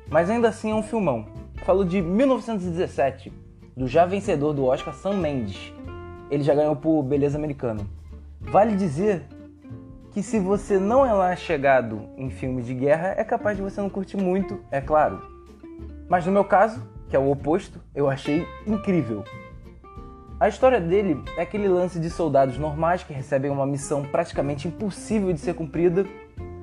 mas 0.10 0.30
ainda 0.30 0.50
assim 0.50 0.70
é 0.70 0.76
um 0.76 0.84
filmão. 0.84 1.26
Falo 1.66 1.84
de 1.84 2.02
1917, 2.02 3.34
do 3.76 3.88
já 3.88 4.06
vencedor 4.06 4.54
do 4.54 4.66
Oscar 4.66 4.94
Sam 4.94 5.14
Mendes, 5.14 5.74
ele 6.30 6.44
já 6.44 6.54
ganhou 6.54 6.76
por 6.76 7.02
Beleza 7.02 7.38
Americana. 7.38 7.82
Vale 8.42 8.76
dizer 8.76 9.26
que 10.14 10.22
se 10.22 10.40
você 10.40 10.78
não 10.78 11.04
é 11.04 11.12
lá 11.12 11.36
chegado 11.36 12.08
em 12.16 12.30
filmes 12.30 12.68
de 12.68 12.74
guerra, 12.76 13.16
é 13.18 13.24
capaz 13.24 13.58
de 13.58 13.64
você 13.64 13.82
não 13.82 13.90
curtir 13.90 14.16
muito, 14.16 14.60
é 14.70 14.80
claro. 14.80 15.20
Mas 16.08 16.24
no 16.26 16.32
meu 16.32 16.46
caso, 16.46 16.88
que 17.10 17.16
é 17.16 17.20
o 17.20 17.32
oposto, 17.32 17.82
eu 17.96 18.08
achei 18.08 18.48
incrível. 18.68 19.24
A 20.40 20.48
história 20.48 20.80
dele 20.80 21.24
é 21.36 21.42
aquele 21.42 21.68
lance 21.68 22.00
de 22.00 22.12
soldados 22.12 22.60
normais 22.60 23.02
que 23.02 23.12
recebem 23.12 23.50
uma 23.50 23.66
missão 23.66 24.04
praticamente 24.04 24.68
impossível 24.68 25.34
de 25.34 25.40
ser 25.40 25.56
cumprida. 25.56 26.06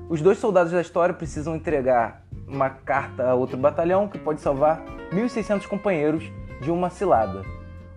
Os 0.07 0.21
dois 0.21 0.37
soldados 0.37 0.71
da 0.71 0.79
história 0.79 1.13
precisam 1.13 1.53
entregar 1.55 2.23
uma 2.47 2.69
carta 2.69 3.29
a 3.29 3.33
outro 3.33 3.57
batalhão 3.57 4.07
que 4.07 4.17
pode 4.17 4.39
salvar 4.39 4.81
1.600 5.11 5.67
companheiros 5.67 6.23
de 6.61 6.71
uma 6.71 6.89
cilada. 6.89 7.43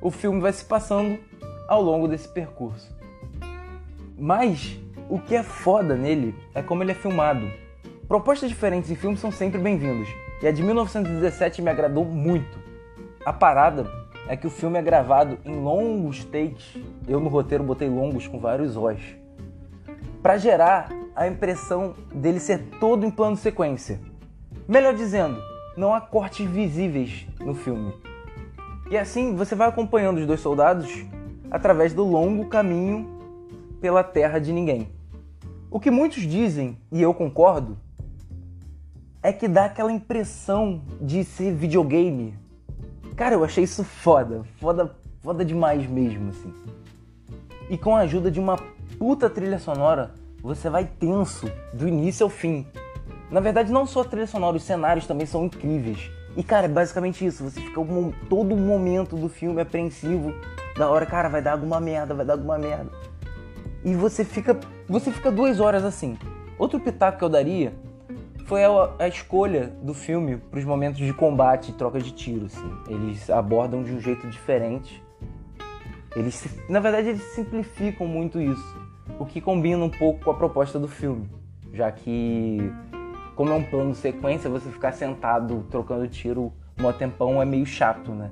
O 0.01 0.11
filme 0.11 0.41
vai 0.41 0.53
se 0.53 0.65
passando 0.65 1.17
ao 1.69 1.81
longo 1.81 2.09
desse 2.09 2.29
percurso. 2.29 2.93
Mas 4.19 4.81
o 5.15 5.19
que 5.21 5.37
é 5.37 5.45
foda 5.45 5.95
nele 5.95 6.35
é 6.53 6.61
como 6.61 6.83
ele 6.83 6.91
é 6.91 6.95
filmado. 6.95 7.49
Propostas 8.09 8.49
diferentes 8.49 8.91
em 8.91 8.97
filmes 8.97 9.21
são 9.21 9.31
sempre 9.31 9.61
bem-vindas, 9.61 10.09
e 10.43 10.49
a 10.49 10.51
de 10.51 10.61
1917 10.61 11.63
me 11.63 11.71
agradou 11.71 12.05
muito. 12.05 12.59
A 13.25 13.33
parada 13.33 13.89
é 14.27 14.37
que 14.37 14.49
o 14.49 14.51
filme 14.51 14.77
é 14.77 14.83
gravado 14.83 15.39
em 15.45 15.55
longos 15.55 16.25
takes, 16.25 16.77
eu 17.07 17.21
no 17.21 17.29
roteiro 17.29 17.63
botei 17.63 17.89
longos 17.89 18.27
com 18.27 18.41
vários 18.41 18.77
Os, 18.77 19.01
para 20.21 20.37
gerar 20.37 20.91
a 21.15 21.29
impressão 21.29 21.95
dele 22.13 22.41
ser 22.41 22.65
todo 22.81 23.07
em 23.07 23.11
plano 23.11 23.37
sequência. 23.37 24.01
Melhor 24.67 24.95
dizendo, 24.95 25.41
não 25.77 25.95
há 25.95 26.01
cortes 26.01 26.45
visíveis 26.45 27.25
no 27.39 27.55
filme. 27.55 27.95
E 28.91 28.99
assim 28.99 29.37
você 29.37 29.55
vai 29.55 29.69
acompanhando 29.69 30.19
os 30.19 30.27
dois 30.27 30.41
soldados 30.41 31.05
através 31.53 31.95
do 31.95 32.03
longo 32.03 32.47
caminho 32.47 33.09
pela 33.81 34.03
terra 34.03 34.41
de 34.41 34.53
ninguém. 34.53 34.89
O 35.75 35.81
que 35.81 35.91
muitos 35.91 36.23
dizem, 36.23 36.79
e 36.93 37.03
eu 37.03 37.13
concordo, 37.13 37.77
é 39.21 39.33
que 39.33 39.49
dá 39.49 39.65
aquela 39.65 39.91
impressão 39.91 40.81
de 41.01 41.25
ser 41.25 41.53
videogame. 41.53 42.39
Cara, 43.17 43.35
eu 43.35 43.43
achei 43.43 43.65
isso 43.65 43.83
foda, 43.83 44.45
foda, 44.61 44.95
foda 45.21 45.45
demais 45.45 45.85
mesmo, 45.85 46.31
assim. 46.31 46.55
E 47.69 47.77
com 47.77 47.97
a 47.97 48.03
ajuda 48.03 48.31
de 48.31 48.39
uma 48.39 48.57
puta 49.01 49.29
trilha 49.29 49.59
sonora, 49.59 50.15
você 50.41 50.71
vai 50.71 50.85
tenso 50.85 51.51
do 51.73 51.89
início 51.89 52.23
ao 52.23 52.31
fim. 52.31 52.65
Na 53.29 53.41
verdade, 53.41 53.73
não 53.73 53.85
só 53.85 54.03
a 54.03 54.05
trilha 54.05 54.29
sonora, 54.29 54.57
os 54.57 54.63
cenários 54.63 55.09
também 55.09 55.27
são 55.27 55.45
incríveis. 55.45 56.09
E 56.37 56.45
cara, 56.45 56.67
é 56.67 56.69
basicamente 56.69 57.27
isso, 57.27 57.43
você 57.43 57.61
fica 57.61 57.81
todo 58.29 58.57
momento 58.57 59.17
do 59.17 59.29
filme 59.29 59.61
apreensivo 59.61 60.33
da 60.79 60.89
hora, 60.89 61.05
cara, 61.05 61.29
vai 61.29 61.43
dar 61.43 61.53
alguma 61.53 61.81
merda, 61.81 62.15
vai 62.15 62.25
dar 62.25 62.35
alguma 62.35 62.59
merda. 62.59 62.91
E 63.85 63.95
você 63.95 64.25
fica, 64.25 64.59
você 64.89 65.11
fica 65.13 65.31
duas 65.31 65.61
horas 65.61 65.85
assim. 65.85 66.17
Outro 66.59 66.81
pitaco 66.81 67.19
que 67.19 67.25
eu 67.25 67.29
daria 67.29 67.75
foi 68.47 68.65
a, 68.65 68.91
a 68.99 69.09
escolha 69.09 69.73
do 69.83 69.93
filme 69.93 70.37
para 70.37 70.59
os 70.59 70.65
momentos 70.65 70.99
de 70.99 71.13
combate 71.13 71.71
e 71.71 71.75
troca 71.75 72.01
de 72.01 72.13
tiro. 72.13 72.47
Assim. 72.47 72.73
Eles 72.89 73.29
abordam 73.29 73.83
de 73.83 73.93
um 73.93 74.01
jeito 74.01 74.27
diferente. 74.29 75.03
Eles, 76.17 76.47
na 76.69 76.81
verdade, 76.81 77.09
eles 77.09 77.23
simplificam 77.35 78.07
muito 78.07 78.41
isso, 78.41 78.77
o 79.19 79.27
que 79.27 79.41
combina 79.41 79.85
um 79.85 79.91
pouco 79.91 80.25
com 80.25 80.31
a 80.31 80.35
proposta 80.35 80.79
do 80.79 80.87
filme, 80.87 81.29
já 81.73 81.91
que, 81.91 82.73
como 83.35 83.51
é 83.51 83.55
um 83.55 83.65
plano 83.65 83.95
sequência, 83.97 84.49
você 84.49 84.71
ficar 84.71 84.93
sentado 84.93 85.67
trocando 85.69 86.07
tiro 86.07 86.53
um 86.79 86.93
tempão 86.93 87.43
é 87.43 87.45
meio 87.45 87.67
chato, 87.67 88.13
né? 88.13 88.31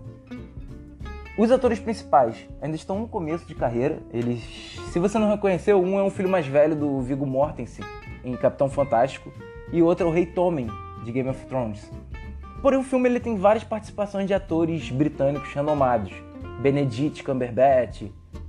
Os 1.37 1.51
atores 1.51 1.79
principais 1.79 2.47
ainda 2.61 2.77
estão 2.77 2.99
no 3.01 3.09
começo 3.09 3.47
de 3.47 3.55
carreira. 3.55 3.99
Eles, 4.12 4.79
se 4.92 4.99
você 4.99 5.18
não 5.18 5.31
reconheceu, 5.31 5.83
um 5.83 5.99
é 5.99 6.03
um 6.03 6.11
filho 6.11 6.29
mais 6.29 6.47
velho 6.47 6.77
do 6.77 7.01
Viggo 7.01 7.25
Mortensen 7.25 7.85
em 8.23 8.37
Capitão 8.37 8.68
Fantástico 8.68 9.33
e 9.73 9.83
outro 9.83 10.07
é 10.07 10.11
o 10.11 10.12
Rei 10.12 10.27
Tommen 10.27 10.68
de 11.03 11.11
Game 11.11 11.29
of 11.31 11.47
Thrones. 11.47 11.90
Porém, 12.61 12.79
o 12.79 12.83
filme 12.83 13.09
ele 13.09 13.18
tem 13.18 13.37
várias 13.37 13.64
participações 13.64 14.27
de 14.27 14.35
atores 14.35 14.90
britânicos 14.90 15.53
renomados. 15.55 16.12
Benedict 16.61 17.25
Cumberbatch, 17.25 18.05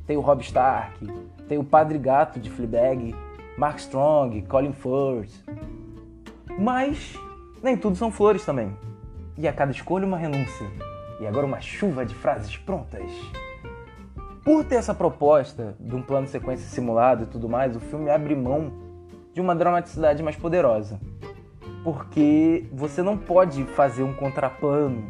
tem 0.05 0.17
o 0.17 0.21
Rob 0.21 0.43
Stark, 0.43 1.07
tem 1.47 1.57
o 1.57 1.63
Padre 1.63 1.97
Gato 1.97 2.39
de 2.39 2.49
Fleabag, 2.49 3.15
Mark 3.57 3.79
Strong, 3.79 4.41
Colin 4.43 4.73
Firth. 4.73 5.31
Mas 6.59 7.17
nem 7.63 7.77
tudo 7.77 7.95
são 7.95 8.11
flores 8.11 8.45
também. 8.45 8.75
E 9.37 9.47
a 9.47 9.53
cada 9.53 9.71
escolha 9.71 10.05
uma 10.05 10.17
renúncia. 10.17 10.92
E 11.19 11.27
agora 11.27 11.45
uma 11.45 11.61
chuva 11.61 12.05
de 12.05 12.15
frases 12.15 12.55
prontas. 12.57 13.09
Por 14.43 14.65
ter 14.65 14.75
essa 14.75 14.93
proposta 14.93 15.75
de 15.79 15.95
um 15.95 16.01
plano 16.01 16.27
sequência 16.27 16.67
simulado 16.67 17.23
e 17.23 17.27
tudo 17.27 17.47
mais, 17.47 17.75
o 17.75 17.79
filme 17.79 18.09
abre 18.09 18.35
mão 18.35 18.73
de 19.33 19.39
uma 19.39 19.55
dramaticidade 19.55 20.21
mais 20.21 20.35
poderosa. 20.35 20.99
Porque 21.83 22.65
você 22.71 23.01
não 23.01 23.17
pode 23.17 23.63
fazer 23.63 24.03
um 24.03 24.13
contraplano 24.13 25.03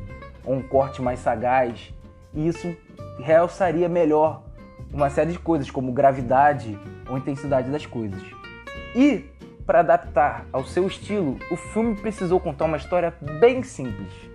ou 0.45 0.55
um 0.55 0.61
corte 0.61 1.01
mais 1.01 1.19
sagaz, 1.19 1.93
e 2.33 2.47
isso 2.47 2.75
realçaria 3.19 3.87
melhor 3.87 4.43
uma 4.91 5.09
série 5.09 5.31
de 5.31 5.39
coisas, 5.39 5.71
como 5.71 5.91
gravidade 5.91 6.77
ou 7.09 7.17
intensidade 7.17 7.71
das 7.71 7.85
coisas. 7.85 8.21
E, 8.95 9.25
para 9.65 9.79
adaptar 9.79 10.45
ao 10.51 10.63
seu 10.63 10.85
estilo, 10.85 11.39
o 11.49 11.55
filme 11.55 11.95
precisou 11.95 12.39
contar 12.39 12.65
uma 12.65 12.77
história 12.77 13.13
bem 13.39 13.63
simples 13.63 14.32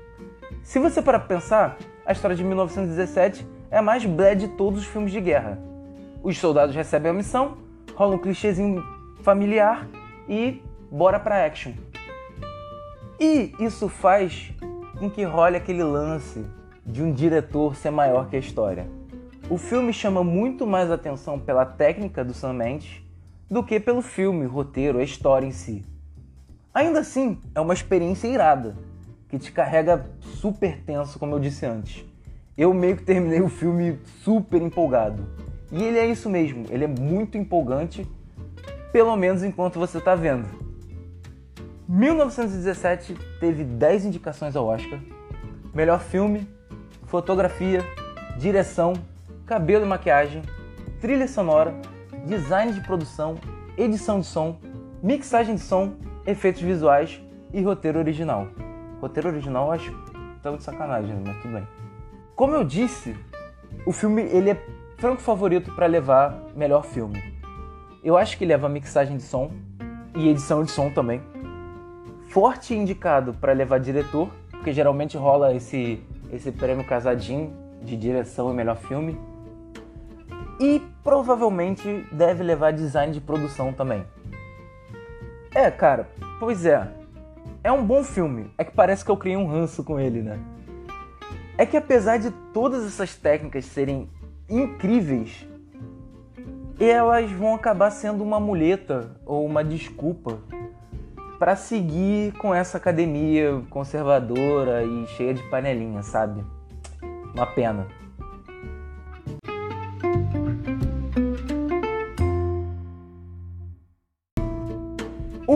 se 0.63 0.79
você 0.79 1.01
para 1.01 1.19
pensar, 1.19 1.79
a 2.05 2.13
história 2.13 2.37
de 2.37 2.45
1917 2.45 3.47
é 3.71 3.79
a 3.79 3.83
mais 3.83 4.05
bled 4.05 4.47
de 4.47 4.49
todos 4.49 4.81
os 4.81 4.87
filmes 4.87 5.13
de 5.13 5.21
guerra. 5.21 5.59
Os 6.23 6.39
soldados 6.39 6.75
recebem 6.75 7.11
a 7.11 7.15
missão, 7.15 7.59
rola 7.95 8.17
um 8.17 8.19
clichêzinho 8.19 8.83
familiar 9.23 9.89
e 10.29 10.63
bora 10.91 11.19
pra 11.19 11.45
action. 11.45 11.73
E 13.21 13.53
isso 13.61 13.89
faz 13.89 14.53
com 14.99 15.11
que 15.11 15.25
role 15.25 15.57
aquele 15.57 15.83
lance 15.83 16.45
de 16.85 17.03
um 17.03 17.13
diretor 17.13 17.77
ser 17.77 17.91
maior 17.91 18.29
que 18.29 18.37
a 18.37 18.39
história. 18.39 18.89
O 19.51 19.57
filme 19.57 19.93
chama 19.93 20.23
muito 20.23 20.67
mais 20.67 20.91
atenção 20.91 21.39
pela 21.39 21.65
técnica 21.65 22.25
do 22.25 22.35
Sam 22.35 22.55
Mendes 22.55 23.03
do 23.51 23.63
que 23.63 23.81
pelo 23.81 24.03
filme, 24.03 24.45
roteiro, 24.45 24.99
a 24.99 25.03
história 25.03 25.47
em 25.47 25.53
si. 25.53 25.85
Ainda 26.73 27.01
assim, 27.01 27.39
é 27.55 27.61
uma 27.61 27.73
experiência 27.75 28.29
irada 28.29 28.77
que 29.29 29.39
te 29.39 29.53
carrega 29.53 30.07
super 30.21 30.81
tenso, 30.83 31.19
como 31.19 31.35
eu 31.35 31.39
disse 31.39 31.67
antes. 31.67 32.05
Eu 32.57 32.73
meio 32.73 32.97
que 32.97 33.03
terminei 33.03 33.41
o 33.41 33.49
filme 33.49 33.99
super 34.25 34.61
empolgado. 34.61 35.27
E 35.71 35.83
ele 35.83 35.99
é 35.99 36.07
isso 36.07 36.31
mesmo, 36.31 36.65
ele 36.71 36.85
é 36.85 36.89
muito 36.89 37.37
empolgante, 37.37 38.07
pelo 38.91 39.15
menos 39.17 39.45
enquanto 39.45 39.79
você 39.79 39.99
está 39.99 40.15
vendo. 40.15 40.49
1917 41.87 43.15
teve 43.39 43.65
10 43.65 44.07
indicações 44.07 44.57
ao 44.57 44.67
Oscar. 44.67 44.99
Melhor 45.75 46.01
filme, 46.01 46.49
fotografia, 47.05 47.85
direção, 48.39 48.95
cabelo 49.47 49.85
e 49.85 49.89
maquiagem, 49.89 50.43
trilha 51.01 51.29
sonora, 51.29 51.75
design 52.27 52.73
de 52.73 52.81
produção, 52.81 53.37
edição 53.77 54.21
de 54.21 54.27
som, 54.27 54.59
mixagem 55.03 55.55
de 55.55 55.61
som, 55.61 55.95
efeitos 56.27 56.61
visuais 56.61 57.21
e 57.53 57.63
roteiro 57.63 57.99
original. 57.99 58.49
Roteiro 59.01 59.29
original 59.29 59.67
eu 59.67 59.73
acho 59.73 59.93
tão 60.43 60.57
de 60.57 60.63
sacanagem, 60.63 61.17
mas 61.25 61.37
tudo 61.43 61.55
bem. 61.55 61.69
Como 62.35 62.55
eu 62.55 62.65
disse, 62.65 63.17
o 63.87 63.93
filme 63.93 64.23
ele 64.23 64.51
é 64.51 64.67
franco 64.97 65.21
favorito 65.21 65.73
para 65.75 65.87
levar 65.87 66.41
melhor 66.55 66.85
filme. 66.85 67.23
Eu 68.03 68.17
acho 68.17 68.37
que 68.39 68.45
leva 68.45 68.69
mixagem 68.69 69.17
de 69.17 69.23
som 69.23 69.51
e 70.17 70.29
edição 70.29 70.63
de 70.63 70.71
som 70.71 70.91
também. 70.91 71.21
Forte 72.29 72.75
indicado 72.75 73.33
para 73.35 73.53
levar 73.53 73.79
diretor, 73.79 74.29
porque 74.51 74.73
geralmente 74.73 75.17
rola 75.17 75.55
esse 75.55 76.03
esse 76.31 76.53
prêmio 76.53 76.85
casadinho 76.85 77.57
de 77.83 77.97
direção 77.97 78.51
e 78.51 78.55
melhor 78.55 78.77
filme. 78.77 79.19
E 80.61 80.83
provavelmente 81.03 82.07
deve 82.13 82.43
levar 82.43 82.73
design 82.73 83.13
de 83.13 83.21
produção 83.21 83.73
também. 83.73 84.05
É, 85.55 85.71
cara, 85.71 86.09
pois 86.39 86.67
é. 86.67 86.98
É 87.63 87.73
um 87.73 87.85
bom 87.85 88.03
filme. 88.03 88.51
É 88.57 88.65
que 88.65 88.73
parece 88.73 89.05
que 89.05 89.11
eu 89.11 89.17
criei 89.17 89.37
um 89.37 89.47
ranço 89.47 89.83
com 89.85 89.99
ele, 89.99 90.23
né? 90.23 90.39
É 91.57 91.67
que 91.67 91.77
apesar 91.77 92.19
de 92.19 92.31
todas 92.53 92.87
essas 92.87 93.17
técnicas 93.17 93.65
serem 93.65 94.09
incríveis, 94.49 95.47
elas 96.79 97.31
vão 97.33 97.55
acabar 97.55 97.91
sendo 97.91 98.23
uma 98.23 98.39
muleta 98.39 99.11
ou 99.27 99.45
uma 99.45 99.65
desculpa 99.65 100.39
para 101.39 101.57
seguir 101.57 102.33
com 102.35 102.55
essa 102.55 102.79
academia 102.79 103.63
conservadora 103.71 104.85
e 104.85 105.07
cheia 105.09 105.35
de 105.35 105.43
panelinha, 105.45 106.03
sabe? 106.03 106.45
Uma 107.35 107.47
pena. 107.47 107.87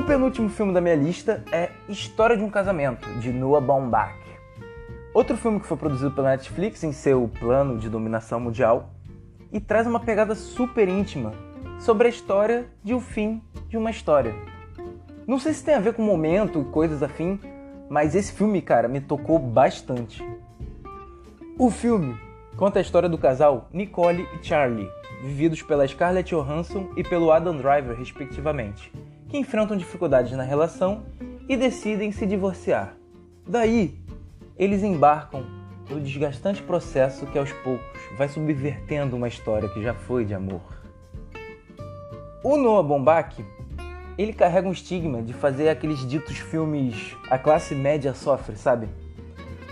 O 0.03 0.05
penúltimo 0.05 0.49
filme 0.49 0.75
da 0.75 0.81
minha 0.81 0.97
lista 0.97 1.45
é 1.53 1.71
História 1.89 2.37
de 2.37 2.43
um 2.43 2.51
Casamento, 2.51 3.09
de 3.21 3.33
Noah 3.33 3.65
Baumbach. 3.65 4.19
Outro 5.15 5.37
filme 5.37 5.61
que 5.61 5.67
foi 5.67 5.77
produzido 5.77 6.11
pela 6.11 6.31
Netflix 6.31 6.83
em 6.83 6.91
seu 6.91 7.31
plano 7.39 7.79
de 7.79 7.89
dominação 7.89 8.41
mundial 8.41 8.91
e 9.53 9.61
traz 9.61 9.87
uma 9.87 10.01
pegada 10.01 10.35
super 10.35 10.89
íntima 10.89 11.33
sobre 11.79 12.09
a 12.09 12.11
história 12.11 12.67
de 12.83 12.93
o 12.93 12.97
um 12.97 13.01
fim 13.01 13.41
de 13.69 13.77
uma 13.77 13.93
história. 13.93 14.35
Não 15.25 15.39
sei 15.39 15.55
se 15.55 15.65
tem 15.65 15.77
a 15.77 15.81
ver 15.81 15.95
com 15.95 16.03
momento 16.03 16.61
e 16.61 16.73
coisas 16.73 17.01
afim, 17.01 17.39
mas 17.89 18.17
esse 18.17 18.33
filme, 18.33 18.61
cara, 18.61 18.89
me 18.89 19.01
tocou 19.01 19.39
bastante. 19.39 20.21
O 21.57 21.71
filme 21.71 22.19
conta 22.57 22.81
a 22.81 22.83
história 22.83 23.09
do 23.09 23.17
casal 23.17 23.69
Nicole 23.73 24.27
e 24.35 24.45
Charlie, 24.45 24.91
vividos 25.23 25.63
pela 25.63 25.87
Scarlett 25.87 26.35
Johansson 26.35 26.91
e 26.97 27.05
pelo 27.05 27.31
Adam 27.31 27.57
Driver, 27.57 27.97
respectivamente 27.97 28.91
que 29.33 29.39
enfrentam 29.39 29.79
dificuldades 29.79 30.33
na 30.33 30.43
relação 30.43 31.05
e 31.49 31.57
decidem 31.57 32.13
se 32.13 32.27
divorciar. 32.27 32.95
Daí, 33.49 33.99
eles 34.59 34.83
embarcam 34.83 35.43
no 35.89 35.99
desgastante 35.99 36.63
processo 36.63 37.25
que 37.25 37.39
aos 37.39 37.51
poucos 37.51 37.99
vai 38.19 38.29
subvertendo 38.29 39.17
uma 39.17 39.29
história 39.29 39.71
que 39.71 39.83
já 39.83 39.95
foi 39.95 40.27
de 40.27 40.35
amor. 40.35 40.61
O 42.45 42.59
Noah 42.59 42.87
Baumbach, 42.87 43.43
ele 44.19 44.35
carrega 44.35 44.69
um 44.69 44.73
estigma 44.73 45.23
de 45.23 45.33
fazer 45.33 45.71
aqueles 45.71 46.07
ditos 46.07 46.37
filmes 46.37 47.17
a 47.31 47.39
classe 47.39 47.75
média 47.75 48.13
sofre, 48.13 48.55
sabe? 48.55 48.87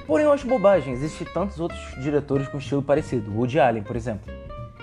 Porém, 0.07 0.25
eu 0.25 0.33
acho 0.33 0.47
bobagem, 0.47 0.95
existem 0.95 1.27
tantos 1.35 1.61
outros 1.61 1.81
diretores 2.03 2.49
com 2.49 2.57
estilo 2.57 2.83
parecido, 2.83 3.31
Woody 3.37 3.61
Allen, 3.61 3.83
por 3.83 3.95
exemplo, 3.95 4.33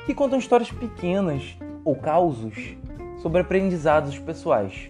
que 0.05 0.13
contam 0.13 0.37
histórias 0.37 0.71
pequenas 0.71 1.57
ou 1.83 1.95
causos 1.95 2.77
sobre 3.17 3.41
aprendizados 3.41 4.17
pessoais. 4.19 4.89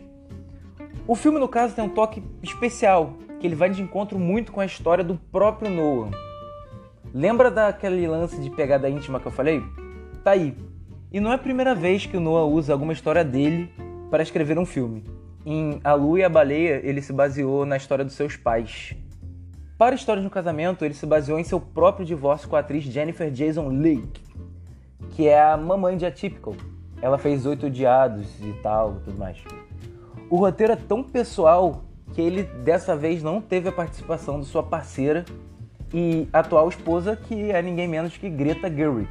O 1.07 1.15
filme, 1.15 1.39
no 1.39 1.47
caso, 1.47 1.73
tem 1.73 1.83
um 1.83 1.89
toque 1.89 2.21
especial, 2.43 3.13
que 3.39 3.47
ele 3.47 3.55
vai 3.55 3.69
de 3.69 3.81
encontro 3.81 4.19
muito 4.19 4.51
com 4.51 4.59
a 4.59 4.65
história 4.65 5.03
do 5.03 5.15
próprio 5.31 5.71
Noah. 5.71 6.11
Lembra 7.13 7.49
daquele 7.49 8.07
lance 8.07 8.39
de 8.41 8.49
pegada 8.49 8.89
íntima 8.89 9.19
que 9.19 9.25
eu 9.25 9.31
falei? 9.31 9.63
Tá 10.23 10.31
aí. 10.31 10.55
E 11.11 11.19
não 11.19 11.31
é 11.31 11.35
a 11.35 11.39
primeira 11.39 11.73
vez 11.73 12.05
que 12.05 12.17
o 12.17 12.19
Noah 12.19 12.45
usa 12.45 12.73
alguma 12.73 12.91
história 12.91 13.23
dele 13.23 13.71
para 14.11 14.21
escrever 14.23 14.59
um 14.59 14.65
filme. 14.65 15.03
Em 15.45 15.79
A 15.83 15.93
Lua 15.93 16.19
e 16.19 16.23
a 16.23 16.29
Baleia, 16.29 16.81
ele 16.83 17.01
se 17.01 17.13
baseou 17.13 17.65
na 17.65 17.77
história 17.77 18.03
dos 18.03 18.15
seus 18.15 18.35
pais. 18.35 18.93
Para 19.77 19.93
a 19.93 19.95
história 19.95 20.21
de 20.21 20.27
um 20.27 20.31
casamento, 20.31 20.83
ele 20.83 20.93
se 20.93 21.05
baseou 21.05 21.39
em 21.39 21.43
seu 21.43 21.61
próprio 21.61 22.05
divórcio 22.05 22.49
com 22.49 22.55
a 22.55 22.59
atriz 22.59 22.83
Jennifer 22.83 23.31
Jason 23.31 23.69
Leigh, 23.69 24.09
que 25.11 25.27
é 25.27 25.41
a 25.41 25.55
mamãe 25.55 25.95
de 25.95 26.05
Atypical, 26.05 26.55
ela 27.01 27.17
fez 27.17 27.45
Oito 27.45 27.67
Odiados 27.67 28.27
e 28.41 28.53
tal, 28.61 28.95
tudo 29.05 29.17
mais. 29.17 29.37
O 30.29 30.37
roteiro 30.37 30.73
é 30.73 30.75
tão 30.75 31.03
pessoal 31.03 31.83
que 32.13 32.21
ele 32.21 32.43
dessa 32.43 32.95
vez 32.95 33.21
não 33.21 33.39
teve 33.39 33.69
a 33.69 33.71
participação 33.71 34.39
de 34.39 34.45
sua 34.45 34.63
parceira 34.63 35.25
e 35.93 36.27
atual 36.33 36.67
esposa, 36.67 37.15
que 37.15 37.51
é 37.51 37.61
ninguém 37.61 37.87
menos 37.87 38.17
que 38.17 38.29
Greta 38.29 38.69
Gerwig. 38.69 39.07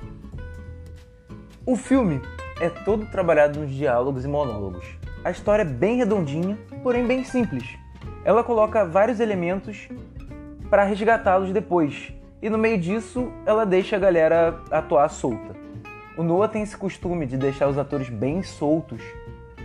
O 1.64 1.76
filme 1.76 2.20
é 2.60 2.68
todo 2.68 3.06
trabalhado 3.06 3.60
nos 3.60 3.70
diálogos 3.70 4.24
e 4.24 4.28
monólogos. 4.28 4.86
A 5.24 5.30
história 5.30 5.62
é 5.62 5.64
bem 5.64 5.96
redondinha, 5.96 6.58
porém 6.82 7.06
bem 7.06 7.24
simples. 7.24 7.76
Ela 8.24 8.44
coloca 8.44 8.84
vários 8.84 9.20
elementos 9.20 9.88
para 10.68 10.84
resgatá-los 10.84 11.52
depois, 11.52 12.12
e 12.42 12.50
no 12.50 12.58
meio 12.58 12.78
disso 12.78 13.32
ela 13.44 13.64
deixa 13.64 13.96
a 13.96 13.98
galera 13.98 14.60
atuar 14.70 15.08
solta. 15.08 15.65
O 16.16 16.22
Noah 16.22 16.48
tem 16.48 16.62
esse 16.62 16.74
costume 16.74 17.26
de 17.26 17.36
deixar 17.36 17.68
os 17.68 17.76
atores 17.76 18.08
bem 18.08 18.42
soltos, 18.42 19.02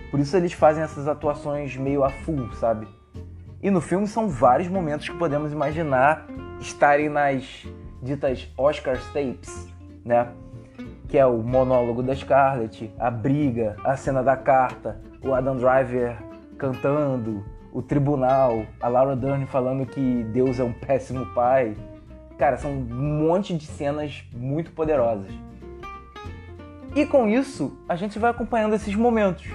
por 0.10 0.20
isso 0.20 0.36
eles 0.36 0.52
fazem 0.52 0.84
essas 0.84 1.08
atuações 1.08 1.78
meio 1.78 2.04
a 2.04 2.10
full, 2.10 2.52
sabe? 2.54 2.88
E 3.64 3.72
no 3.72 3.80
filme 3.80 4.06
são 4.06 4.28
vários 4.28 4.68
momentos 4.68 5.08
que 5.08 5.18
podemos 5.18 5.54
imaginar 5.54 6.28
estarem 6.60 7.08
nas 7.08 7.66
ditas 8.04 8.52
Oscar 8.58 8.98
tapes, 9.14 9.74
né? 10.04 10.28
Que 11.08 11.18
é 11.18 11.26
o 11.26 11.38
monólogo 11.38 12.04
da 12.04 12.14
Scarlett, 12.14 12.94
a 13.00 13.10
briga, 13.10 13.78
a 13.86 13.96
cena 13.96 14.22
da 14.22 14.36
carta, 14.36 15.00
o 15.24 15.34
Adam 15.34 15.56
Driver 15.56 16.18
cantando, 16.58 17.46
o 17.72 17.82
tribunal, 17.82 18.66
a 18.82 18.90
Laura 18.90 19.16
Dern 19.16 19.46
falando 19.46 19.86
que 19.86 20.26
Deus 20.34 20.60
é 20.60 20.64
um 20.66 20.74
péssimo 20.74 21.26
pai. 21.28 21.78
Cara, 22.38 22.58
são 22.58 22.72
um 22.72 22.84
monte 22.84 23.56
de 23.56 23.66
cenas 23.66 24.28
muito 24.34 24.72
poderosas. 24.72 25.32
E 26.94 27.06
com 27.06 27.26
isso, 27.26 27.78
a 27.88 27.96
gente 27.96 28.20
vai 28.20 28.32
acompanhando 28.32 28.76
esses 28.76 28.94
momentos. 28.96 29.48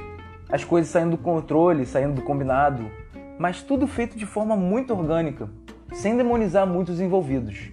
As 0.48 0.64
coisas 0.64 0.90
saindo 0.90 1.10
do 1.10 1.18
controle, 1.18 1.84
saindo 1.84 2.14
do 2.14 2.22
combinado, 2.22 2.90
mas 3.38 3.62
tudo 3.62 3.86
feito 3.86 4.16
de 4.16 4.24
forma 4.24 4.56
muito 4.56 4.94
orgânica, 4.94 5.46
sem 5.92 6.16
demonizar 6.16 6.66
muitos 6.66 6.98
envolvidos. 6.98 7.70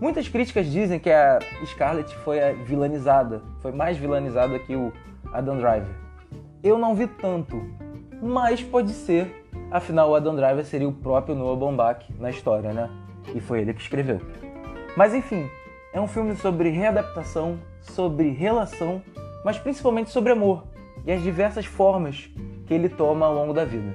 Muitas 0.00 0.28
críticas 0.28 0.66
dizem 0.70 1.00
que 1.00 1.10
a 1.10 1.40
Scarlett 1.66 2.14
foi 2.18 2.38
vilanizada, 2.64 3.42
foi 3.60 3.72
mais 3.72 3.96
vilanizada 3.96 4.56
que 4.60 4.76
o 4.76 4.92
Adam 5.32 5.58
Driver. 5.58 5.94
Eu 6.62 6.78
não 6.78 6.94
vi 6.94 7.08
tanto, 7.08 7.60
mas 8.22 8.62
pode 8.62 8.92
ser, 8.92 9.48
afinal 9.68 10.10
o 10.10 10.14
Adam 10.14 10.36
Driver 10.36 10.64
seria 10.64 10.88
o 10.88 10.92
próprio 10.92 11.34
Noah 11.34 11.58
Baumbach 11.58 12.06
na 12.20 12.30
história, 12.30 12.72
né? 12.72 12.88
E 13.34 13.40
foi 13.40 13.62
ele 13.62 13.74
que 13.74 13.80
escreveu. 13.80 14.20
Mas 14.96 15.12
enfim, 15.12 15.48
é 15.92 16.00
um 16.00 16.06
filme 16.06 16.36
sobre 16.36 16.68
readaptação, 16.68 17.58
sobre 17.82 18.30
relação, 18.30 19.02
mas 19.44 19.58
principalmente 19.58 20.10
sobre 20.10 20.32
amor 20.32 20.64
e 21.04 21.12
as 21.12 21.22
diversas 21.22 21.66
formas 21.66 22.30
que 22.66 22.74
ele 22.74 22.88
toma 22.88 23.26
ao 23.26 23.34
longo 23.34 23.52
da 23.52 23.64
vida. 23.64 23.94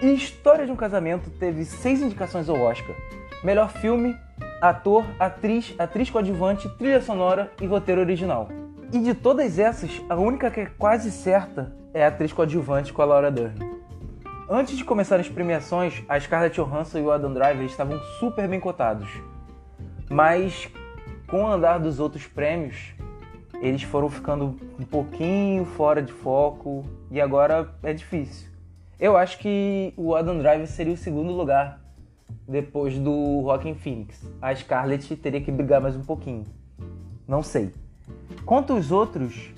E 0.00 0.14
História 0.14 0.64
de 0.64 0.72
um 0.72 0.76
Casamento 0.76 1.28
teve 1.30 1.64
seis 1.64 2.00
indicações 2.00 2.48
ao 2.48 2.60
Oscar: 2.60 2.94
melhor 3.42 3.70
filme, 3.70 4.16
ator, 4.60 5.04
atriz, 5.18 5.74
atriz 5.78 6.08
coadjuvante, 6.08 6.68
trilha 6.76 7.00
sonora 7.00 7.52
e 7.60 7.66
roteiro 7.66 8.00
original. 8.00 8.48
E 8.92 8.98
de 9.00 9.12
todas 9.12 9.58
essas, 9.58 10.00
a 10.08 10.14
única 10.14 10.50
que 10.50 10.60
é 10.60 10.66
quase 10.78 11.10
certa 11.10 11.72
é 11.92 12.04
a 12.04 12.08
atriz 12.08 12.32
coadjuvante 12.32 12.92
com 12.92 13.02
a 13.02 13.04
Laura 13.04 13.30
Dern. 13.30 13.58
Antes 14.48 14.78
de 14.78 14.84
começar 14.84 15.20
as 15.20 15.28
premiações, 15.28 16.02
a 16.08 16.18
Scarlett 16.18 16.56
Johansson 16.56 16.98
e 16.98 17.02
o 17.02 17.10
Adam 17.10 17.34
Driver 17.34 17.66
estavam 17.66 18.00
super 18.18 18.48
bem 18.48 18.58
cotados. 18.58 19.10
Mas 20.08 20.70
com 21.28 21.44
o 21.44 21.46
andar 21.46 21.78
dos 21.78 22.00
outros 22.00 22.26
prêmios, 22.26 22.94
eles 23.60 23.82
foram 23.82 24.08
ficando 24.08 24.56
um 24.78 24.84
pouquinho 24.84 25.64
fora 25.64 26.02
de 26.02 26.12
foco 26.12 26.84
e 27.10 27.20
agora 27.20 27.72
é 27.82 27.92
difícil. 27.92 28.48
Eu 28.98 29.16
acho 29.16 29.38
que 29.38 29.92
o 29.96 30.14
Adam 30.14 30.38
Driver 30.38 30.66
seria 30.66 30.92
o 30.92 30.96
segundo 30.96 31.32
lugar 31.32 31.80
depois 32.48 32.98
do 32.98 33.40
Rockin' 33.42 33.74
Phoenix. 33.74 34.24
A 34.40 34.54
Scarlett 34.54 35.14
teria 35.16 35.40
que 35.40 35.52
brigar 35.52 35.80
mais 35.80 35.94
um 35.94 36.02
pouquinho. 36.02 36.44
Não 37.26 37.42
sei. 37.42 37.72
Quanto 38.44 38.74
os 38.74 38.90
outros, 38.90 39.52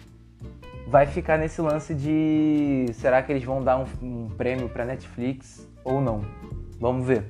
vai 0.88 1.06
ficar 1.06 1.38
nesse 1.38 1.60
lance 1.62 1.94
de 1.94 2.86
será 2.94 3.22
que 3.22 3.30
eles 3.30 3.44
vão 3.44 3.62
dar 3.62 3.78
um, 3.78 3.86
um 4.02 4.28
prêmio 4.28 4.68
para 4.68 4.84
Netflix 4.84 5.66
ou 5.84 6.00
não? 6.00 6.22
Vamos 6.80 7.06
ver. 7.06 7.24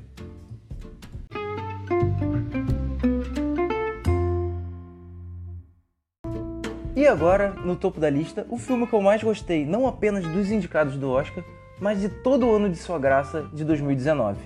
Agora, 7.11 7.51
no 7.65 7.75
topo 7.75 7.99
da 7.99 8.09
lista, 8.09 8.47
o 8.49 8.57
filme 8.57 8.87
que 8.87 8.93
eu 8.93 9.01
mais 9.01 9.23
gostei, 9.23 9.67
não 9.67 9.87
apenas 9.87 10.25
dos 10.25 10.51
indicados 10.51 10.97
do 10.97 11.11
Oscar, 11.11 11.43
mas 11.81 12.01
de 12.01 12.09
todo 12.09 12.47
o 12.47 12.55
ano 12.55 12.69
de 12.69 12.77
sua 12.77 12.99
graça 12.99 13.47
de 13.53 13.65
2019. 13.65 14.39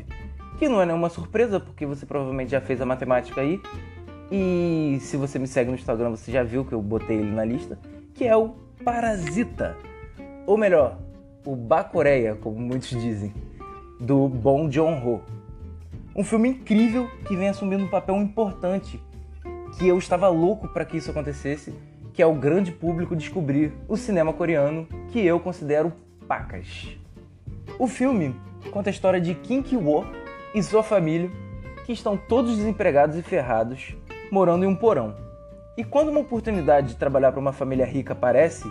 Que 0.59 0.69
não 0.69 0.81
é 0.81 0.87
nenhuma 0.87 1.11
surpresa, 1.11 1.61
porque 1.61 1.85
você 1.85 2.07
provavelmente 2.07 2.53
já 2.53 2.61
fez 2.61 2.81
a 2.81 2.87
matemática 2.87 3.41
aí. 3.43 3.61
E 4.31 4.99
se 5.01 5.17
você 5.17 5.39
me 5.39 5.47
segue 5.47 5.71
no 5.71 5.77
Instagram, 5.77 6.11
você 6.11 6.33
já 6.33 6.43
viu 6.43 6.65
que 6.65 6.73
eu 6.73 6.81
botei 6.81 7.19
ele 7.19 7.31
na 7.31 7.45
lista, 7.45 7.79
que 8.15 8.27
é 8.27 8.35
o 8.35 8.55
Parasita. 8.83 9.77
Ou 10.47 10.57
melhor, 10.57 10.99
o 11.45 11.55
Bacoreia, 11.55 12.35
como 12.35 12.59
muitos 12.59 12.89
dizem, 12.89 13.33
do 14.01 14.27
Bong 14.27 14.73
Joon-ho. 14.73 15.21
Um 16.17 16.25
filme 16.25 16.49
incrível 16.49 17.11
que 17.27 17.37
vem 17.37 17.49
assumindo 17.49 17.85
um 17.85 17.89
papel 17.89 18.17
importante, 18.17 19.03
que 19.77 19.87
eu 19.87 19.99
estava 19.99 20.29
louco 20.29 20.69
para 20.69 20.85
que 20.85 20.97
isso 20.97 21.11
acontecesse 21.11 21.75
que 22.15 22.23
é 22.23 22.27
o 22.27 22.33
grande 22.33 22.71
público 22.71 23.17
descobrir 23.17 23.73
o 23.89 23.97
cinema 23.97 24.33
coreano 24.33 24.87
que 25.11 25.19
eu 25.19 25.41
considero 25.41 25.93
pacas. 26.29 26.97
O 27.77 27.89
filme 27.89 28.35
conta 28.71 28.89
a 28.89 28.93
história 28.93 29.21
de 29.21 29.35
Kim 29.35 29.61
Ki-woo 29.61 30.07
e 30.55 30.63
sua 30.63 30.85
família, 30.85 31.29
que 31.85 31.93
estão 31.93 32.17
todos 32.17 32.57
desempregados 32.57 33.17
e 33.19 33.23
ferrados, 33.23 33.97
morando 34.31 34.65
em 34.65 34.69
um 34.69 34.77
porão. 34.77 35.17
E 35.77 35.83
quando 35.83 36.11
uma 36.11 36.21
oportunidade 36.21 36.89
de 36.89 36.97
trabalhar 36.97 37.33
para 37.33 37.41
uma 37.41 37.53
família 37.53 37.85
rica 37.85 38.13
aparece, 38.13 38.71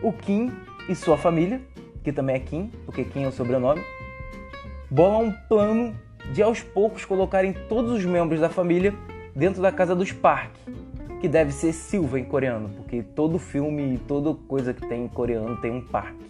o 0.00 0.12
Kim 0.12 0.52
e 0.88 0.94
sua 0.94 1.18
família, 1.18 1.60
que 2.04 2.12
também 2.12 2.36
é 2.36 2.38
Kim, 2.38 2.70
porque 2.86 3.04
Kim 3.04 3.24
é 3.24 3.26
o 3.26 3.32
sobrenome, 3.32 3.82
bolam 4.88 5.24
um 5.24 5.32
plano 5.48 5.96
de 6.32 6.40
aos 6.40 6.62
poucos 6.62 7.04
colocarem 7.04 7.52
todos 7.68 7.90
os 7.90 8.04
membros 8.04 8.40
da 8.40 8.48
família 8.48 8.94
dentro 9.34 9.60
da 9.60 9.72
casa 9.72 9.96
dos 9.96 10.12
Park, 10.12 10.54
que 11.20 11.28
deve 11.28 11.52
ser 11.52 11.72
Silva 11.72 12.18
em 12.18 12.24
coreano, 12.24 12.68
porque 12.70 13.02
todo 13.02 13.38
filme 13.38 13.94
e 13.94 13.98
toda 13.98 14.34
coisa 14.46 14.74
que 14.74 14.86
tem 14.86 15.04
em 15.04 15.08
coreano 15.08 15.56
tem 15.60 15.70
um 15.70 15.80
parque. 15.80 16.24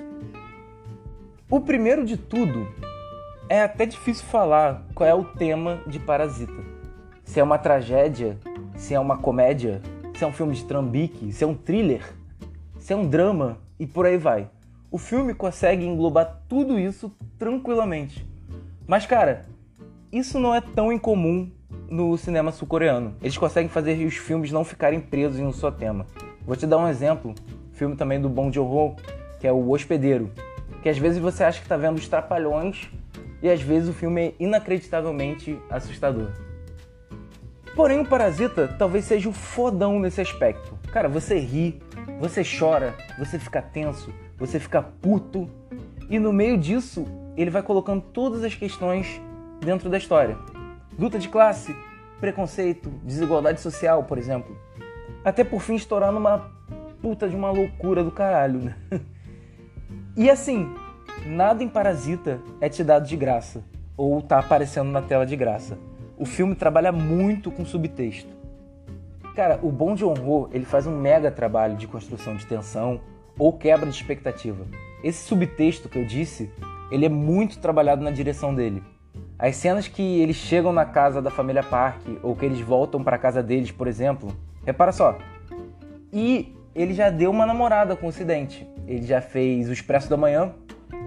O 1.50 1.60
primeiro 1.60 2.04
de 2.04 2.16
tudo 2.16 2.66
é 3.48 3.62
até 3.62 3.86
difícil 3.86 4.24
falar 4.24 4.82
qual 4.94 5.08
é 5.08 5.14
o 5.14 5.24
tema 5.24 5.80
de 5.86 5.98
Parasita. 5.98 6.64
Se 7.22 7.38
é 7.38 7.42
uma 7.42 7.58
tragédia, 7.58 8.38
se 8.76 8.94
é 8.94 9.00
uma 9.00 9.16
comédia, 9.16 9.82
se 10.14 10.24
é 10.24 10.26
um 10.26 10.32
filme 10.32 10.54
de 10.54 10.64
trambique, 10.64 11.32
se 11.32 11.44
é 11.44 11.46
um 11.46 11.54
thriller, 11.54 12.14
se 12.78 12.92
é 12.92 12.96
um 12.96 13.06
drama 13.06 13.58
e 13.78 13.86
por 13.86 14.06
aí 14.06 14.16
vai. 14.16 14.48
O 14.90 14.98
filme 14.98 15.34
consegue 15.34 15.84
englobar 15.84 16.42
tudo 16.48 16.78
isso 16.78 17.12
tranquilamente. 17.38 18.26
Mas 18.86 19.06
cara, 19.06 19.44
isso 20.12 20.38
não 20.38 20.54
é 20.54 20.60
tão 20.60 20.92
incomum 20.92 21.50
no 21.88 22.16
cinema 22.16 22.50
sul-coreano. 22.50 23.14
Eles 23.22 23.38
conseguem 23.38 23.68
fazer 23.68 24.04
os 24.04 24.16
filmes 24.16 24.50
não 24.50 24.64
ficarem 24.64 25.00
presos 25.00 25.38
em 25.38 25.44
um 25.44 25.52
só 25.52 25.70
tema. 25.70 26.06
Vou 26.46 26.56
te 26.56 26.66
dar 26.66 26.78
um 26.78 26.88
exemplo, 26.88 27.34
filme 27.72 27.96
também 27.96 28.20
do 28.20 28.28
Bong 28.28 28.52
Joon-ho, 28.54 28.96
que 29.40 29.46
é 29.46 29.52
o 29.52 29.70
Hospedeiro, 29.70 30.30
que 30.82 30.88
às 30.88 30.98
vezes 30.98 31.18
você 31.18 31.44
acha 31.44 31.58
que 31.58 31.64
está 31.64 31.76
vendo 31.76 31.96
os 31.96 32.08
trapalhões 32.08 32.88
e 33.42 33.48
às 33.48 33.60
vezes 33.60 33.88
o 33.88 33.92
filme 33.92 34.20
é 34.22 34.34
inacreditavelmente 34.38 35.58
assustador. 35.70 36.30
Porém, 37.74 38.00
o 38.00 38.06
Parasita 38.06 38.68
talvez 38.78 39.04
seja 39.04 39.28
o 39.28 39.32
fodão 39.32 39.98
nesse 39.98 40.20
aspecto. 40.20 40.78
Cara, 40.92 41.08
você 41.08 41.38
ri, 41.38 41.80
você 42.20 42.42
chora, 42.44 42.94
você 43.18 43.38
fica 43.38 43.60
tenso, 43.60 44.12
você 44.38 44.60
fica 44.60 44.80
puto, 44.82 45.48
e 46.08 46.18
no 46.18 46.32
meio 46.32 46.56
disso, 46.56 47.04
ele 47.36 47.50
vai 47.50 47.62
colocando 47.62 48.00
todas 48.00 48.44
as 48.44 48.54
questões 48.54 49.20
dentro 49.60 49.88
da 49.88 49.98
história 49.98 50.36
luta 50.98 51.18
de 51.18 51.28
classe, 51.28 51.76
preconceito, 52.20 52.90
desigualdade 53.02 53.60
social, 53.60 54.04
por 54.04 54.18
exemplo. 54.18 54.56
Até 55.24 55.44
por 55.44 55.60
fim 55.60 55.74
estourar 55.74 56.12
numa 56.12 56.50
puta 57.00 57.28
de 57.28 57.36
uma 57.36 57.50
loucura 57.50 58.02
do 58.02 58.10
caralho, 58.10 58.60
né? 58.60 58.76
E 60.16 60.30
assim, 60.30 60.72
nada 61.26 61.64
em 61.64 61.68
Parasita 61.68 62.40
é 62.60 62.68
te 62.68 62.84
dado 62.84 63.04
de 63.04 63.16
graça 63.16 63.64
ou 63.96 64.22
tá 64.22 64.38
aparecendo 64.38 64.88
na 64.88 65.02
tela 65.02 65.26
de 65.26 65.34
graça. 65.34 65.76
O 66.16 66.24
filme 66.24 66.54
trabalha 66.54 66.92
muito 66.92 67.50
com 67.50 67.64
subtexto. 67.64 68.32
Cara, 69.34 69.58
o 69.60 69.72
Bong 69.72 69.98
Joon-ho, 69.98 70.48
ele 70.52 70.64
faz 70.64 70.86
um 70.86 70.96
mega 70.96 71.32
trabalho 71.32 71.76
de 71.76 71.88
construção 71.88 72.36
de 72.36 72.46
tensão 72.46 73.00
ou 73.36 73.52
quebra 73.52 73.90
de 73.90 73.96
expectativa. 73.96 74.64
Esse 75.02 75.26
subtexto 75.26 75.88
que 75.88 75.98
eu 75.98 76.06
disse, 76.06 76.48
ele 76.92 77.06
é 77.06 77.08
muito 77.08 77.58
trabalhado 77.58 78.04
na 78.04 78.12
direção 78.12 78.54
dele. 78.54 78.80
As 79.38 79.56
cenas 79.56 79.88
que 79.88 80.20
eles 80.20 80.36
chegam 80.36 80.72
na 80.72 80.84
casa 80.84 81.20
da 81.20 81.30
família 81.30 81.62
Park 81.62 82.00
ou 82.22 82.36
que 82.36 82.44
eles 82.44 82.60
voltam 82.60 83.02
para 83.02 83.18
casa 83.18 83.42
deles, 83.42 83.70
por 83.70 83.88
exemplo, 83.88 84.34
repara 84.64 84.92
só. 84.92 85.18
E 86.12 86.54
ele 86.74 86.94
já 86.94 87.10
deu 87.10 87.30
uma 87.30 87.44
namorada 87.44 87.96
com 87.96 88.06
o 88.06 88.08
Ocidente. 88.08 88.66
Ele 88.86 89.04
já 89.04 89.20
fez 89.20 89.68
O 89.68 89.72
Expresso 89.72 90.08
da 90.08 90.16
Manhã, 90.16 90.52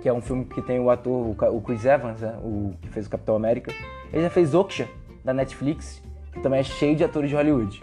que 0.02 0.10
é 0.10 0.14
um 0.14 0.22
filme 0.22 0.46
que 0.46 0.62
tem 0.62 0.80
o 0.80 0.90
ator, 0.90 1.36
o 1.54 1.62
Chris 1.62 1.86
Evans, 1.86 2.22
né? 2.22 2.38
o 2.44 2.74
que 2.82 2.90
fez 2.90 3.08
o 3.08 3.10
Capitão 3.10 3.36
América. 3.36 3.74
Ele 4.12 4.24
já 4.24 4.30
fez 4.30 4.54
Oksha, 4.54 4.88
da 5.24 5.34
Netflix, 5.34 6.02
que 6.32 6.40
também 6.40 6.62
é 6.62 6.64
cheio 6.64 6.96
de 6.96 7.04
atores 7.04 7.30
de 7.30 7.36
Hollywood. 7.36 7.82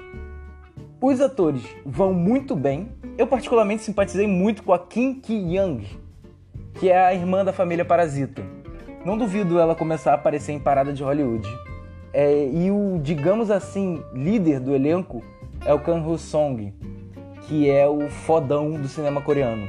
Os 1.01 1.20
atores 1.20 1.62
vão 1.84 2.14
muito 2.14 2.57
bem. 2.57 2.88
Eu 3.18 3.26
particularmente 3.26 3.82
simpatizei 3.82 4.26
muito 4.26 4.62
com 4.62 4.72
a 4.72 4.78
Kim 4.78 5.20
Ki-young, 5.20 5.84
que 6.74 6.88
é 6.88 6.99
a 6.99 7.12
irmã 7.12 7.45
da 7.45 7.53
família 7.53 7.84
Parasita. 7.84 8.42
Não 9.05 9.18
duvido 9.18 9.59
ela 9.59 9.74
começar 9.74 10.12
a 10.12 10.14
aparecer 10.14 10.52
em 10.52 10.59
parada 10.59 10.90
de 10.90 11.02
Hollywood. 11.02 11.46
É, 12.11 12.48
e 12.48 12.70
o, 12.70 12.98
digamos 13.02 13.50
assim, 13.50 14.02
líder 14.14 14.61
do 14.61 14.74
elenco 14.74 15.22
é 15.66 15.74
o 15.74 15.78
Kang 15.78 16.09
Ho 16.09 16.16
Song, 16.16 16.72
que 17.42 17.68
é 17.68 17.86
o 17.86 18.09
fodão 18.09 18.70
do 18.70 18.88
cinema 18.88 19.20
coreano. 19.20 19.68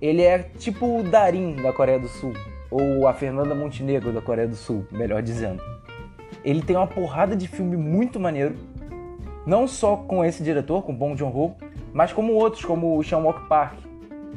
Ele 0.00 0.22
é 0.22 0.38
tipo 0.38 0.98
o 0.98 1.02
Darin 1.04 1.54
da 1.54 1.72
Coreia 1.72 2.00
do 2.00 2.08
Sul, 2.08 2.32
ou 2.68 3.06
a 3.06 3.12
Fernanda 3.12 3.54
Montenegro 3.54 4.12
da 4.12 4.20
Coreia 4.20 4.48
do 4.48 4.56
Sul, 4.56 4.84
melhor 4.90 5.22
dizendo. 5.22 5.62
Ele 6.44 6.62
tem 6.62 6.74
uma 6.74 6.86
porrada 6.86 7.36
de 7.36 7.46
filme 7.46 7.76
muito 7.76 8.18
maneiro, 8.18 8.56
não 9.46 9.68
só 9.68 9.96
com 9.96 10.24
esse 10.24 10.42
diretor, 10.42 10.82
com 10.82 10.92
Bong 10.92 11.16
Joon-ho, 11.16 11.54
mas 11.92 12.12
como 12.12 12.32
outros, 12.32 12.64
como 12.64 12.88
o 12.88 12.98
Wook 12.98 13.48
Park, 13.48 13.78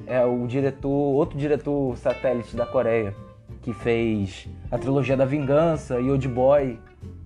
é 0.06 0.24
o 0.24 0.46
diretor, 0.46 0.90
outro 0.90 1.40
diretor 1.40 1.98
satélite 1.98 2.56
da 2.56 2.66
Coreia, 2.66 3.16
que 3.62 3.74
fez 3.74 4.48
a 4.70 4.78
trilogia 4.78 5.16
da 5.16 5.26
Vingança, 5.26 6.00
e 6.00 6.10
Old 6.10 6.28
Boy 6.28 6.80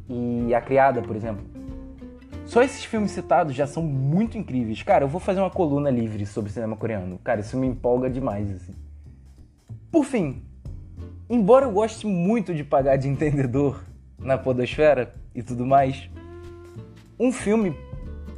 e 0.10 0.54
A 0.54 0.62
Criada, 0.62 1.02
por 1.02 1.16
exemplo. 1.16 1.44
Só 2.46 2.62
esses 2.62 2.86
filmes 2.86 3.12
citados 3.12 3.56
já 3.56 3.66
são 3.66 3.82
muito 3.82 4.38
incríveis. 4.38 4.84
Cara, 4.84 5.04
eu 5.04 5.08
vou 5.08 5.20
fazer 5.20 5.40
uma 5.40 5.50
coluna 5.50 5.90
livre 5.90 6.26
sobre 6.26 6.52
cinema 6.52 6.76
coreano. 6.76 7.20
Cara, 7.24 7.40
isso 7.40 7.58
me 7.58 7.66
empolga 7.66 8.10
demais, 8.10 8.52
assim. 8.52 8.74
Por 9.92 10.06
fim, 10.06 10.44
embora 11.30 11.66
eu 11.66 11.72
goste 11.72 12.06
muito 12.06 12.54
de 12.54 12.64
pagar 12.64 12.98
de 12.98 13.08
entendedor 13.08 13.82
na 14.20 14.38
podosfera 14.38 15.12
e 15.34 15.42
tudo 15.42 15.66
mais, 15.66 16.10
um 17.20 17.32
filme, 17.32 17.76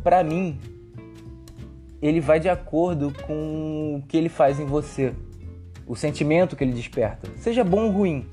para 0.04 0.24
mim, 0.24 0.58
ele 2.02 2.22
vai 2.22 2.40
de 2.40 2.48
acordo 2.48 3.12
com 3.26 3.96
o 3.98 4.08
que 4.08 4.16
ele 4.16 4.30
faz 4.30 4.60
em 4.60 4.66
você, 4.66 5.14
o 5.88 5.96
sentimento 5.96 6.56
que 6.56 6.64
ele 6.64 6.74
desperta, 6.74 7.30
seja 7.38 7.64
bom 7.64 7.86
ou 7.86 7.92
ruim, 7.92 8.28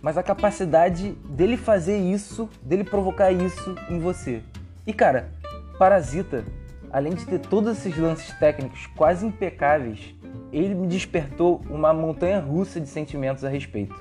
mas 0.00 0.16
a 0.16 0.22
capacidade 0.22 1.12
dele 1.28 1.56
fazer 1.56 1.98
isso, 1.98 2.48
dele 2.62 2.84
provocar 2.84 3.30
isso 3.30 3.74
em 3.90 3.98
você. 3.98 4.42
E 4.86 4.92
cara, 4.92 5.30
Parasita, 5.78 6.44
além 6.90 7.12
de 7.12 7.26
ter 7.26 7.40
todos 7.40 7.78
esses 7.78 7.96
lances 7.98 8.32
técnicos 8.38 8.86
quase 8.96 9.26
impecáveis, 9.26 10.14
ele 10.52 10.74
me 10.74 10.86
despertou 10.86 11.60
uma 11.68 11.92
montanha 11.92 12.40
russa 12.40 12.80
de 12.80 12.88
sentimentos 12.88 13.44
a 13.44 13.48
respeito. 13.48 13.94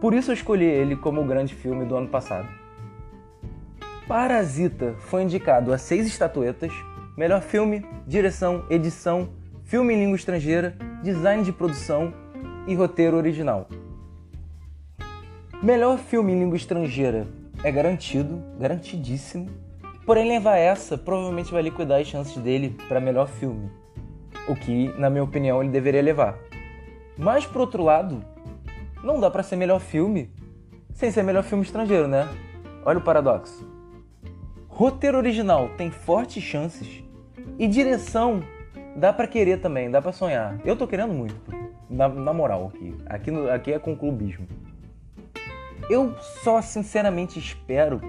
Por 0.00 0.12
isso 0.12 0.30
eu 0.30 0.34
escolhi 0.34 0.64
ele 0.64 0.96
como 0.96 1.22
o 1.22 1.26
grande 1.26 1.54
filme 1.54 1.84
do 1.84 1.96
ano 1.96 2.08
passado. 2.08 2.48
Parasita 4.06 4.94
foi 4.98 5.22
indicado 5.22 5.72
a 5.72 5.78
seis 5.78 6.06
estatuetas: 6.06 6.72
melhor 7.16 7.40
filme, 7.40 7.84
direção, 8.06 8.64
edição, 8.68 9.30
filme 9.64 9.94
em 9.94 10.00
língua 10.00 10.16
estrangeira, 10.16 10.76
design 11.02 11.42
de 11.42 11.52
produção 11.52 12.12
e 12.66 12.74
roteiro 12.74 13.16
original. 13.16 13.68
Melhor 15.62 15.98
filme 15.98 16.32
em 16.32 16.40
língua 16.40 16.56
estrangeira 16.56 17.26
é 17.62 17.72
garantido, 17.72 18.42
garantidíssimo. 18.58 19.48
Porém, 20.04 20.28
levar 20.28 20.56
essa 20.56 20.96
provavelmente 20.96 21.52
vai 21.52 21.62
liquidar 21.62 22.00
as 22.00 22.06
chances 22.06 22.36
dele 22.36 22.76
para 22.88 23.00
melhor 23.00 23.26
filme, 23.26 23.70
o 24.48 24.54
que, 24.54 24.88
na 24.98 25.10
minha 25.10 25.24
opinião, 25.24 25.62
ele 25.62 25.72
deveria 25.72 26.02
levar. 26.02 26.38
Mas 27.16 27.46
por 27.46 27.62
outro 27.62 27.82
lado, 27.82 28.22
não 29.02 29.18
dá 29.18 29.30
para 29.30 29.42
ser 29.42 29.56
melhor 29.56 29.80
filme 29.80 30.30
sem 30.92 31.10
ser 31.10 31.22
melhor 31.22 31.42
filme 31.42 31.64
estrangeiro, 31.64 32.06
né? 32.06 32.28
Olha 32.84 32.98
o 32.98 33.02
paradoxo. 33.02 33.66
Roteiro 34.68 35.16
original 35.16 35.70
tem 35.76 35.90
fortes 35.90 36.42
chances 36.42 37.02
e 37.58 37.66
direção 37.66 38.42
dá 38.94 39.12
para 39.12 39.26
querer 39.26 39.60
também, 39.60 39.90
dá 39.90 40.00
para 40.00 40.12
sonhar. 40.12 40.58
Eu 40.64 40.76
tô 40.76 40.86
querendo 40.86 41.12
muito, 41.12 41.34
na, 41.88 42.08
na 42.08 42.32
moral 42.32 42.72
aqui. 42.74 42.94
Aqui, 43.06 43.30
no, 43.30 43.50
aqui 43.50 43.72
é 43.72 43.78
com 43.78 43.96
clubismo. 43.96 44.46
Eu 45.88 46.14
só 46.42 46.60
sinceramente 46.60 47.38
espero 47.38 48.00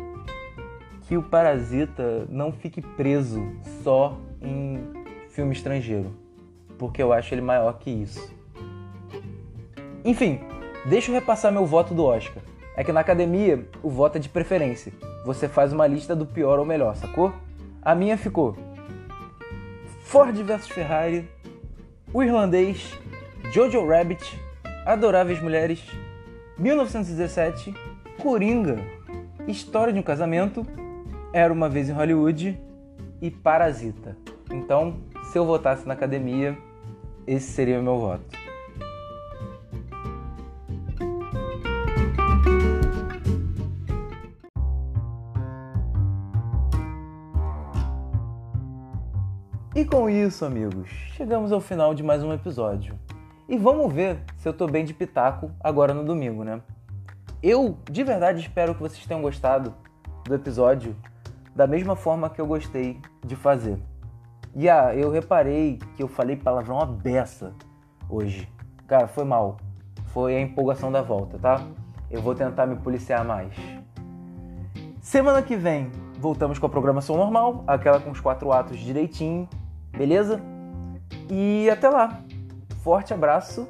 que 1.08 1.16
o 1.16 1.24
Parasita 1.24 2.26
não 2.30 2.52
fique 2.52 2.82
preso 2.82 3.42
só 3.84 4.18
em 4.42 4.80
filme 5.30 5.54
estrangeiro, 5.54 6.12
porque 6.78 7.02
eu 7.02 7.14
acho 7.14 7.34
ele 7.34 7.42
maior 7.42 7.74
que 7.78 7.90
isso. 7.90 8.36
Enfim, 10.04 10.40
deixa 10.86 11.12
eu 11.12 11.16
repassar 11.16 11.52
meu 11.52 11.66
voto 11.66 11.94
do 11.94 12.04
Oscar. 12.04 12.42
É 12.76 12.84
que 12.84 12.92
na 12.92 13.00
academia 13.00 13.68
o 13.82 13.90
voto 13.90 14.18
é 14.18 14.20
de 14.20 14.30
preferência. 14.30 14.92
Você 15.26 15.48
faz 15.48 15.74
uma 15.74 15.88
lista 15.88 16.16
do 16.16 16.26
pior 16.26 16.60
ou 16.60 16.66
melhor, 16.66 16.96
sacou? 16.96 17.34
A 17.82 17.96
minha 17.96 18.18
ficou 18.18 18.56
Ford 20.02 20.36
vs 20.36 20.68
Ferrari, 20.68 21.30
O 22.14 22.24
Irlandês, 22.24 22.98
Jojo 23.52 23.88
Rabbit, 23.88 24.40
Adoráveis 24.86 25.42
Mulheres, 25.42 25.82
1917, 26.58 27.74
Coringa, 28.22 28.78
História 29.48 29.94
de 29.94 30.00
um 30.00 30.04
Casamento, 30.04 30.68
Era 31.32 31.54
uma 31.54 31.70
Vez 31.70 31.90
em 31.90 31.94
Hollywood 31.94 32.60
e 33.22 33.32
Parasita. 33.32 34.18
Então, 34.52 34.98
se 35.32 35.38
eu 35.38 35.46
votasse 35.46 35.88
na 35.88 35.94
academia, 35.94 36.58
esse 37.26 37.52
seria 37.52 37.80
o 37.80 37.84
meu 37.84 37.98
voto. 37.98 38.38
E 49.74 49.86
com 49.86 50.10
isso, 50.10 50.44
amigos, 50.44 50.90
chegamos 51.16 51.52
ao 51.52 51.62
final 51.62 51.94
de 51.94 52.04
mais 52.04 52.24
um 52.24 52.34
episódio. 52.34 53.07
E 53.50 53.58
vamos 53.58 53.94
ver 53.94 54.20
se 54.36 54.48
eu 54.48 54.54
tô 54.54 54.68
bem 54.68 54.84
de 54.84 54.94
pitaco 54.94 55.50
agora 55.62 55.94
no 55.94 56.04
domingo, 56.04 56.44
né? 56.44 56.62
Eu 57.42 57.78
de 57.90 58.04
verdade 58.04 58.42
espero 58.42 58.76
que 58.76 58.82
vocês 58.82 59.06
tenham 59.06 59.22
gostado 59.22 59.74
do 60.26 60.36
episódio 60.36 60.94
da 61.56 61.66
mesma 61.66 61.96
forma 61.96 62.30
que 62.30 62.42
eu 62.42 62.46
gostei 62.46 63.00
de 63.26 63.38
fazer. 63.38 63.80
E 64.54 64.70
ah, 64.70 64.94
eu 64.94 65.10
reparei 65.10 65.80
que 65.96 66.04
eu 66.04 66.10
falei 66.10 66.36
palavrão 66.36 66.86
beça 66.86 67.54
hoje. 68.10 68.52
Cara, 68.86 69.08
foi 69.08 69.24
mal. 69.24 69.58
Foi 70.08 70.36
a 70.36 70.42
empolgação 70.42 70.92
da 70.92 71.02
volta, 71.02 71.40
tá? 71.40 71.62
Eu 72.12 72.22
vou 72.22 72.36
tentar 72.36 72.66
me 72.66 72.76
policiar 72.76 73.24
mais. 73.24 73.54
Semana 75.00 75.42
que 75.42 75.56
vem 75.56 75.90
voltamos 76.20 76.60
com 76.60 76.66
a 76.66 76.70
programação 76.70 77.16
normal, 77.16 77.64
aquela 77.66 78.00
com 78.00 78.12
os 78.12 78.20
quatro 78.20 78.52
atos 78.52 78.78
direitinho, 78.78 79.48
beleza? 79.92 80.42
E 81.30 81.70
até 81.70 81.90
lá. 81.90 82.27
Forte 82.88 83.14
abraço. 83.14 83.68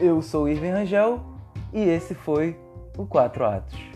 Eu 0.00 0.22
sou 0.22 0.44
o 0.44 0.48
Irving 0.48 0.70
Rangel 0.70 1.20
e 1.72 1.82
esse 1.82 2.14
foi 2.14 2.56
o 2.96 3.04
Quatro 3.04 3.44
Atos. 3.44 3.93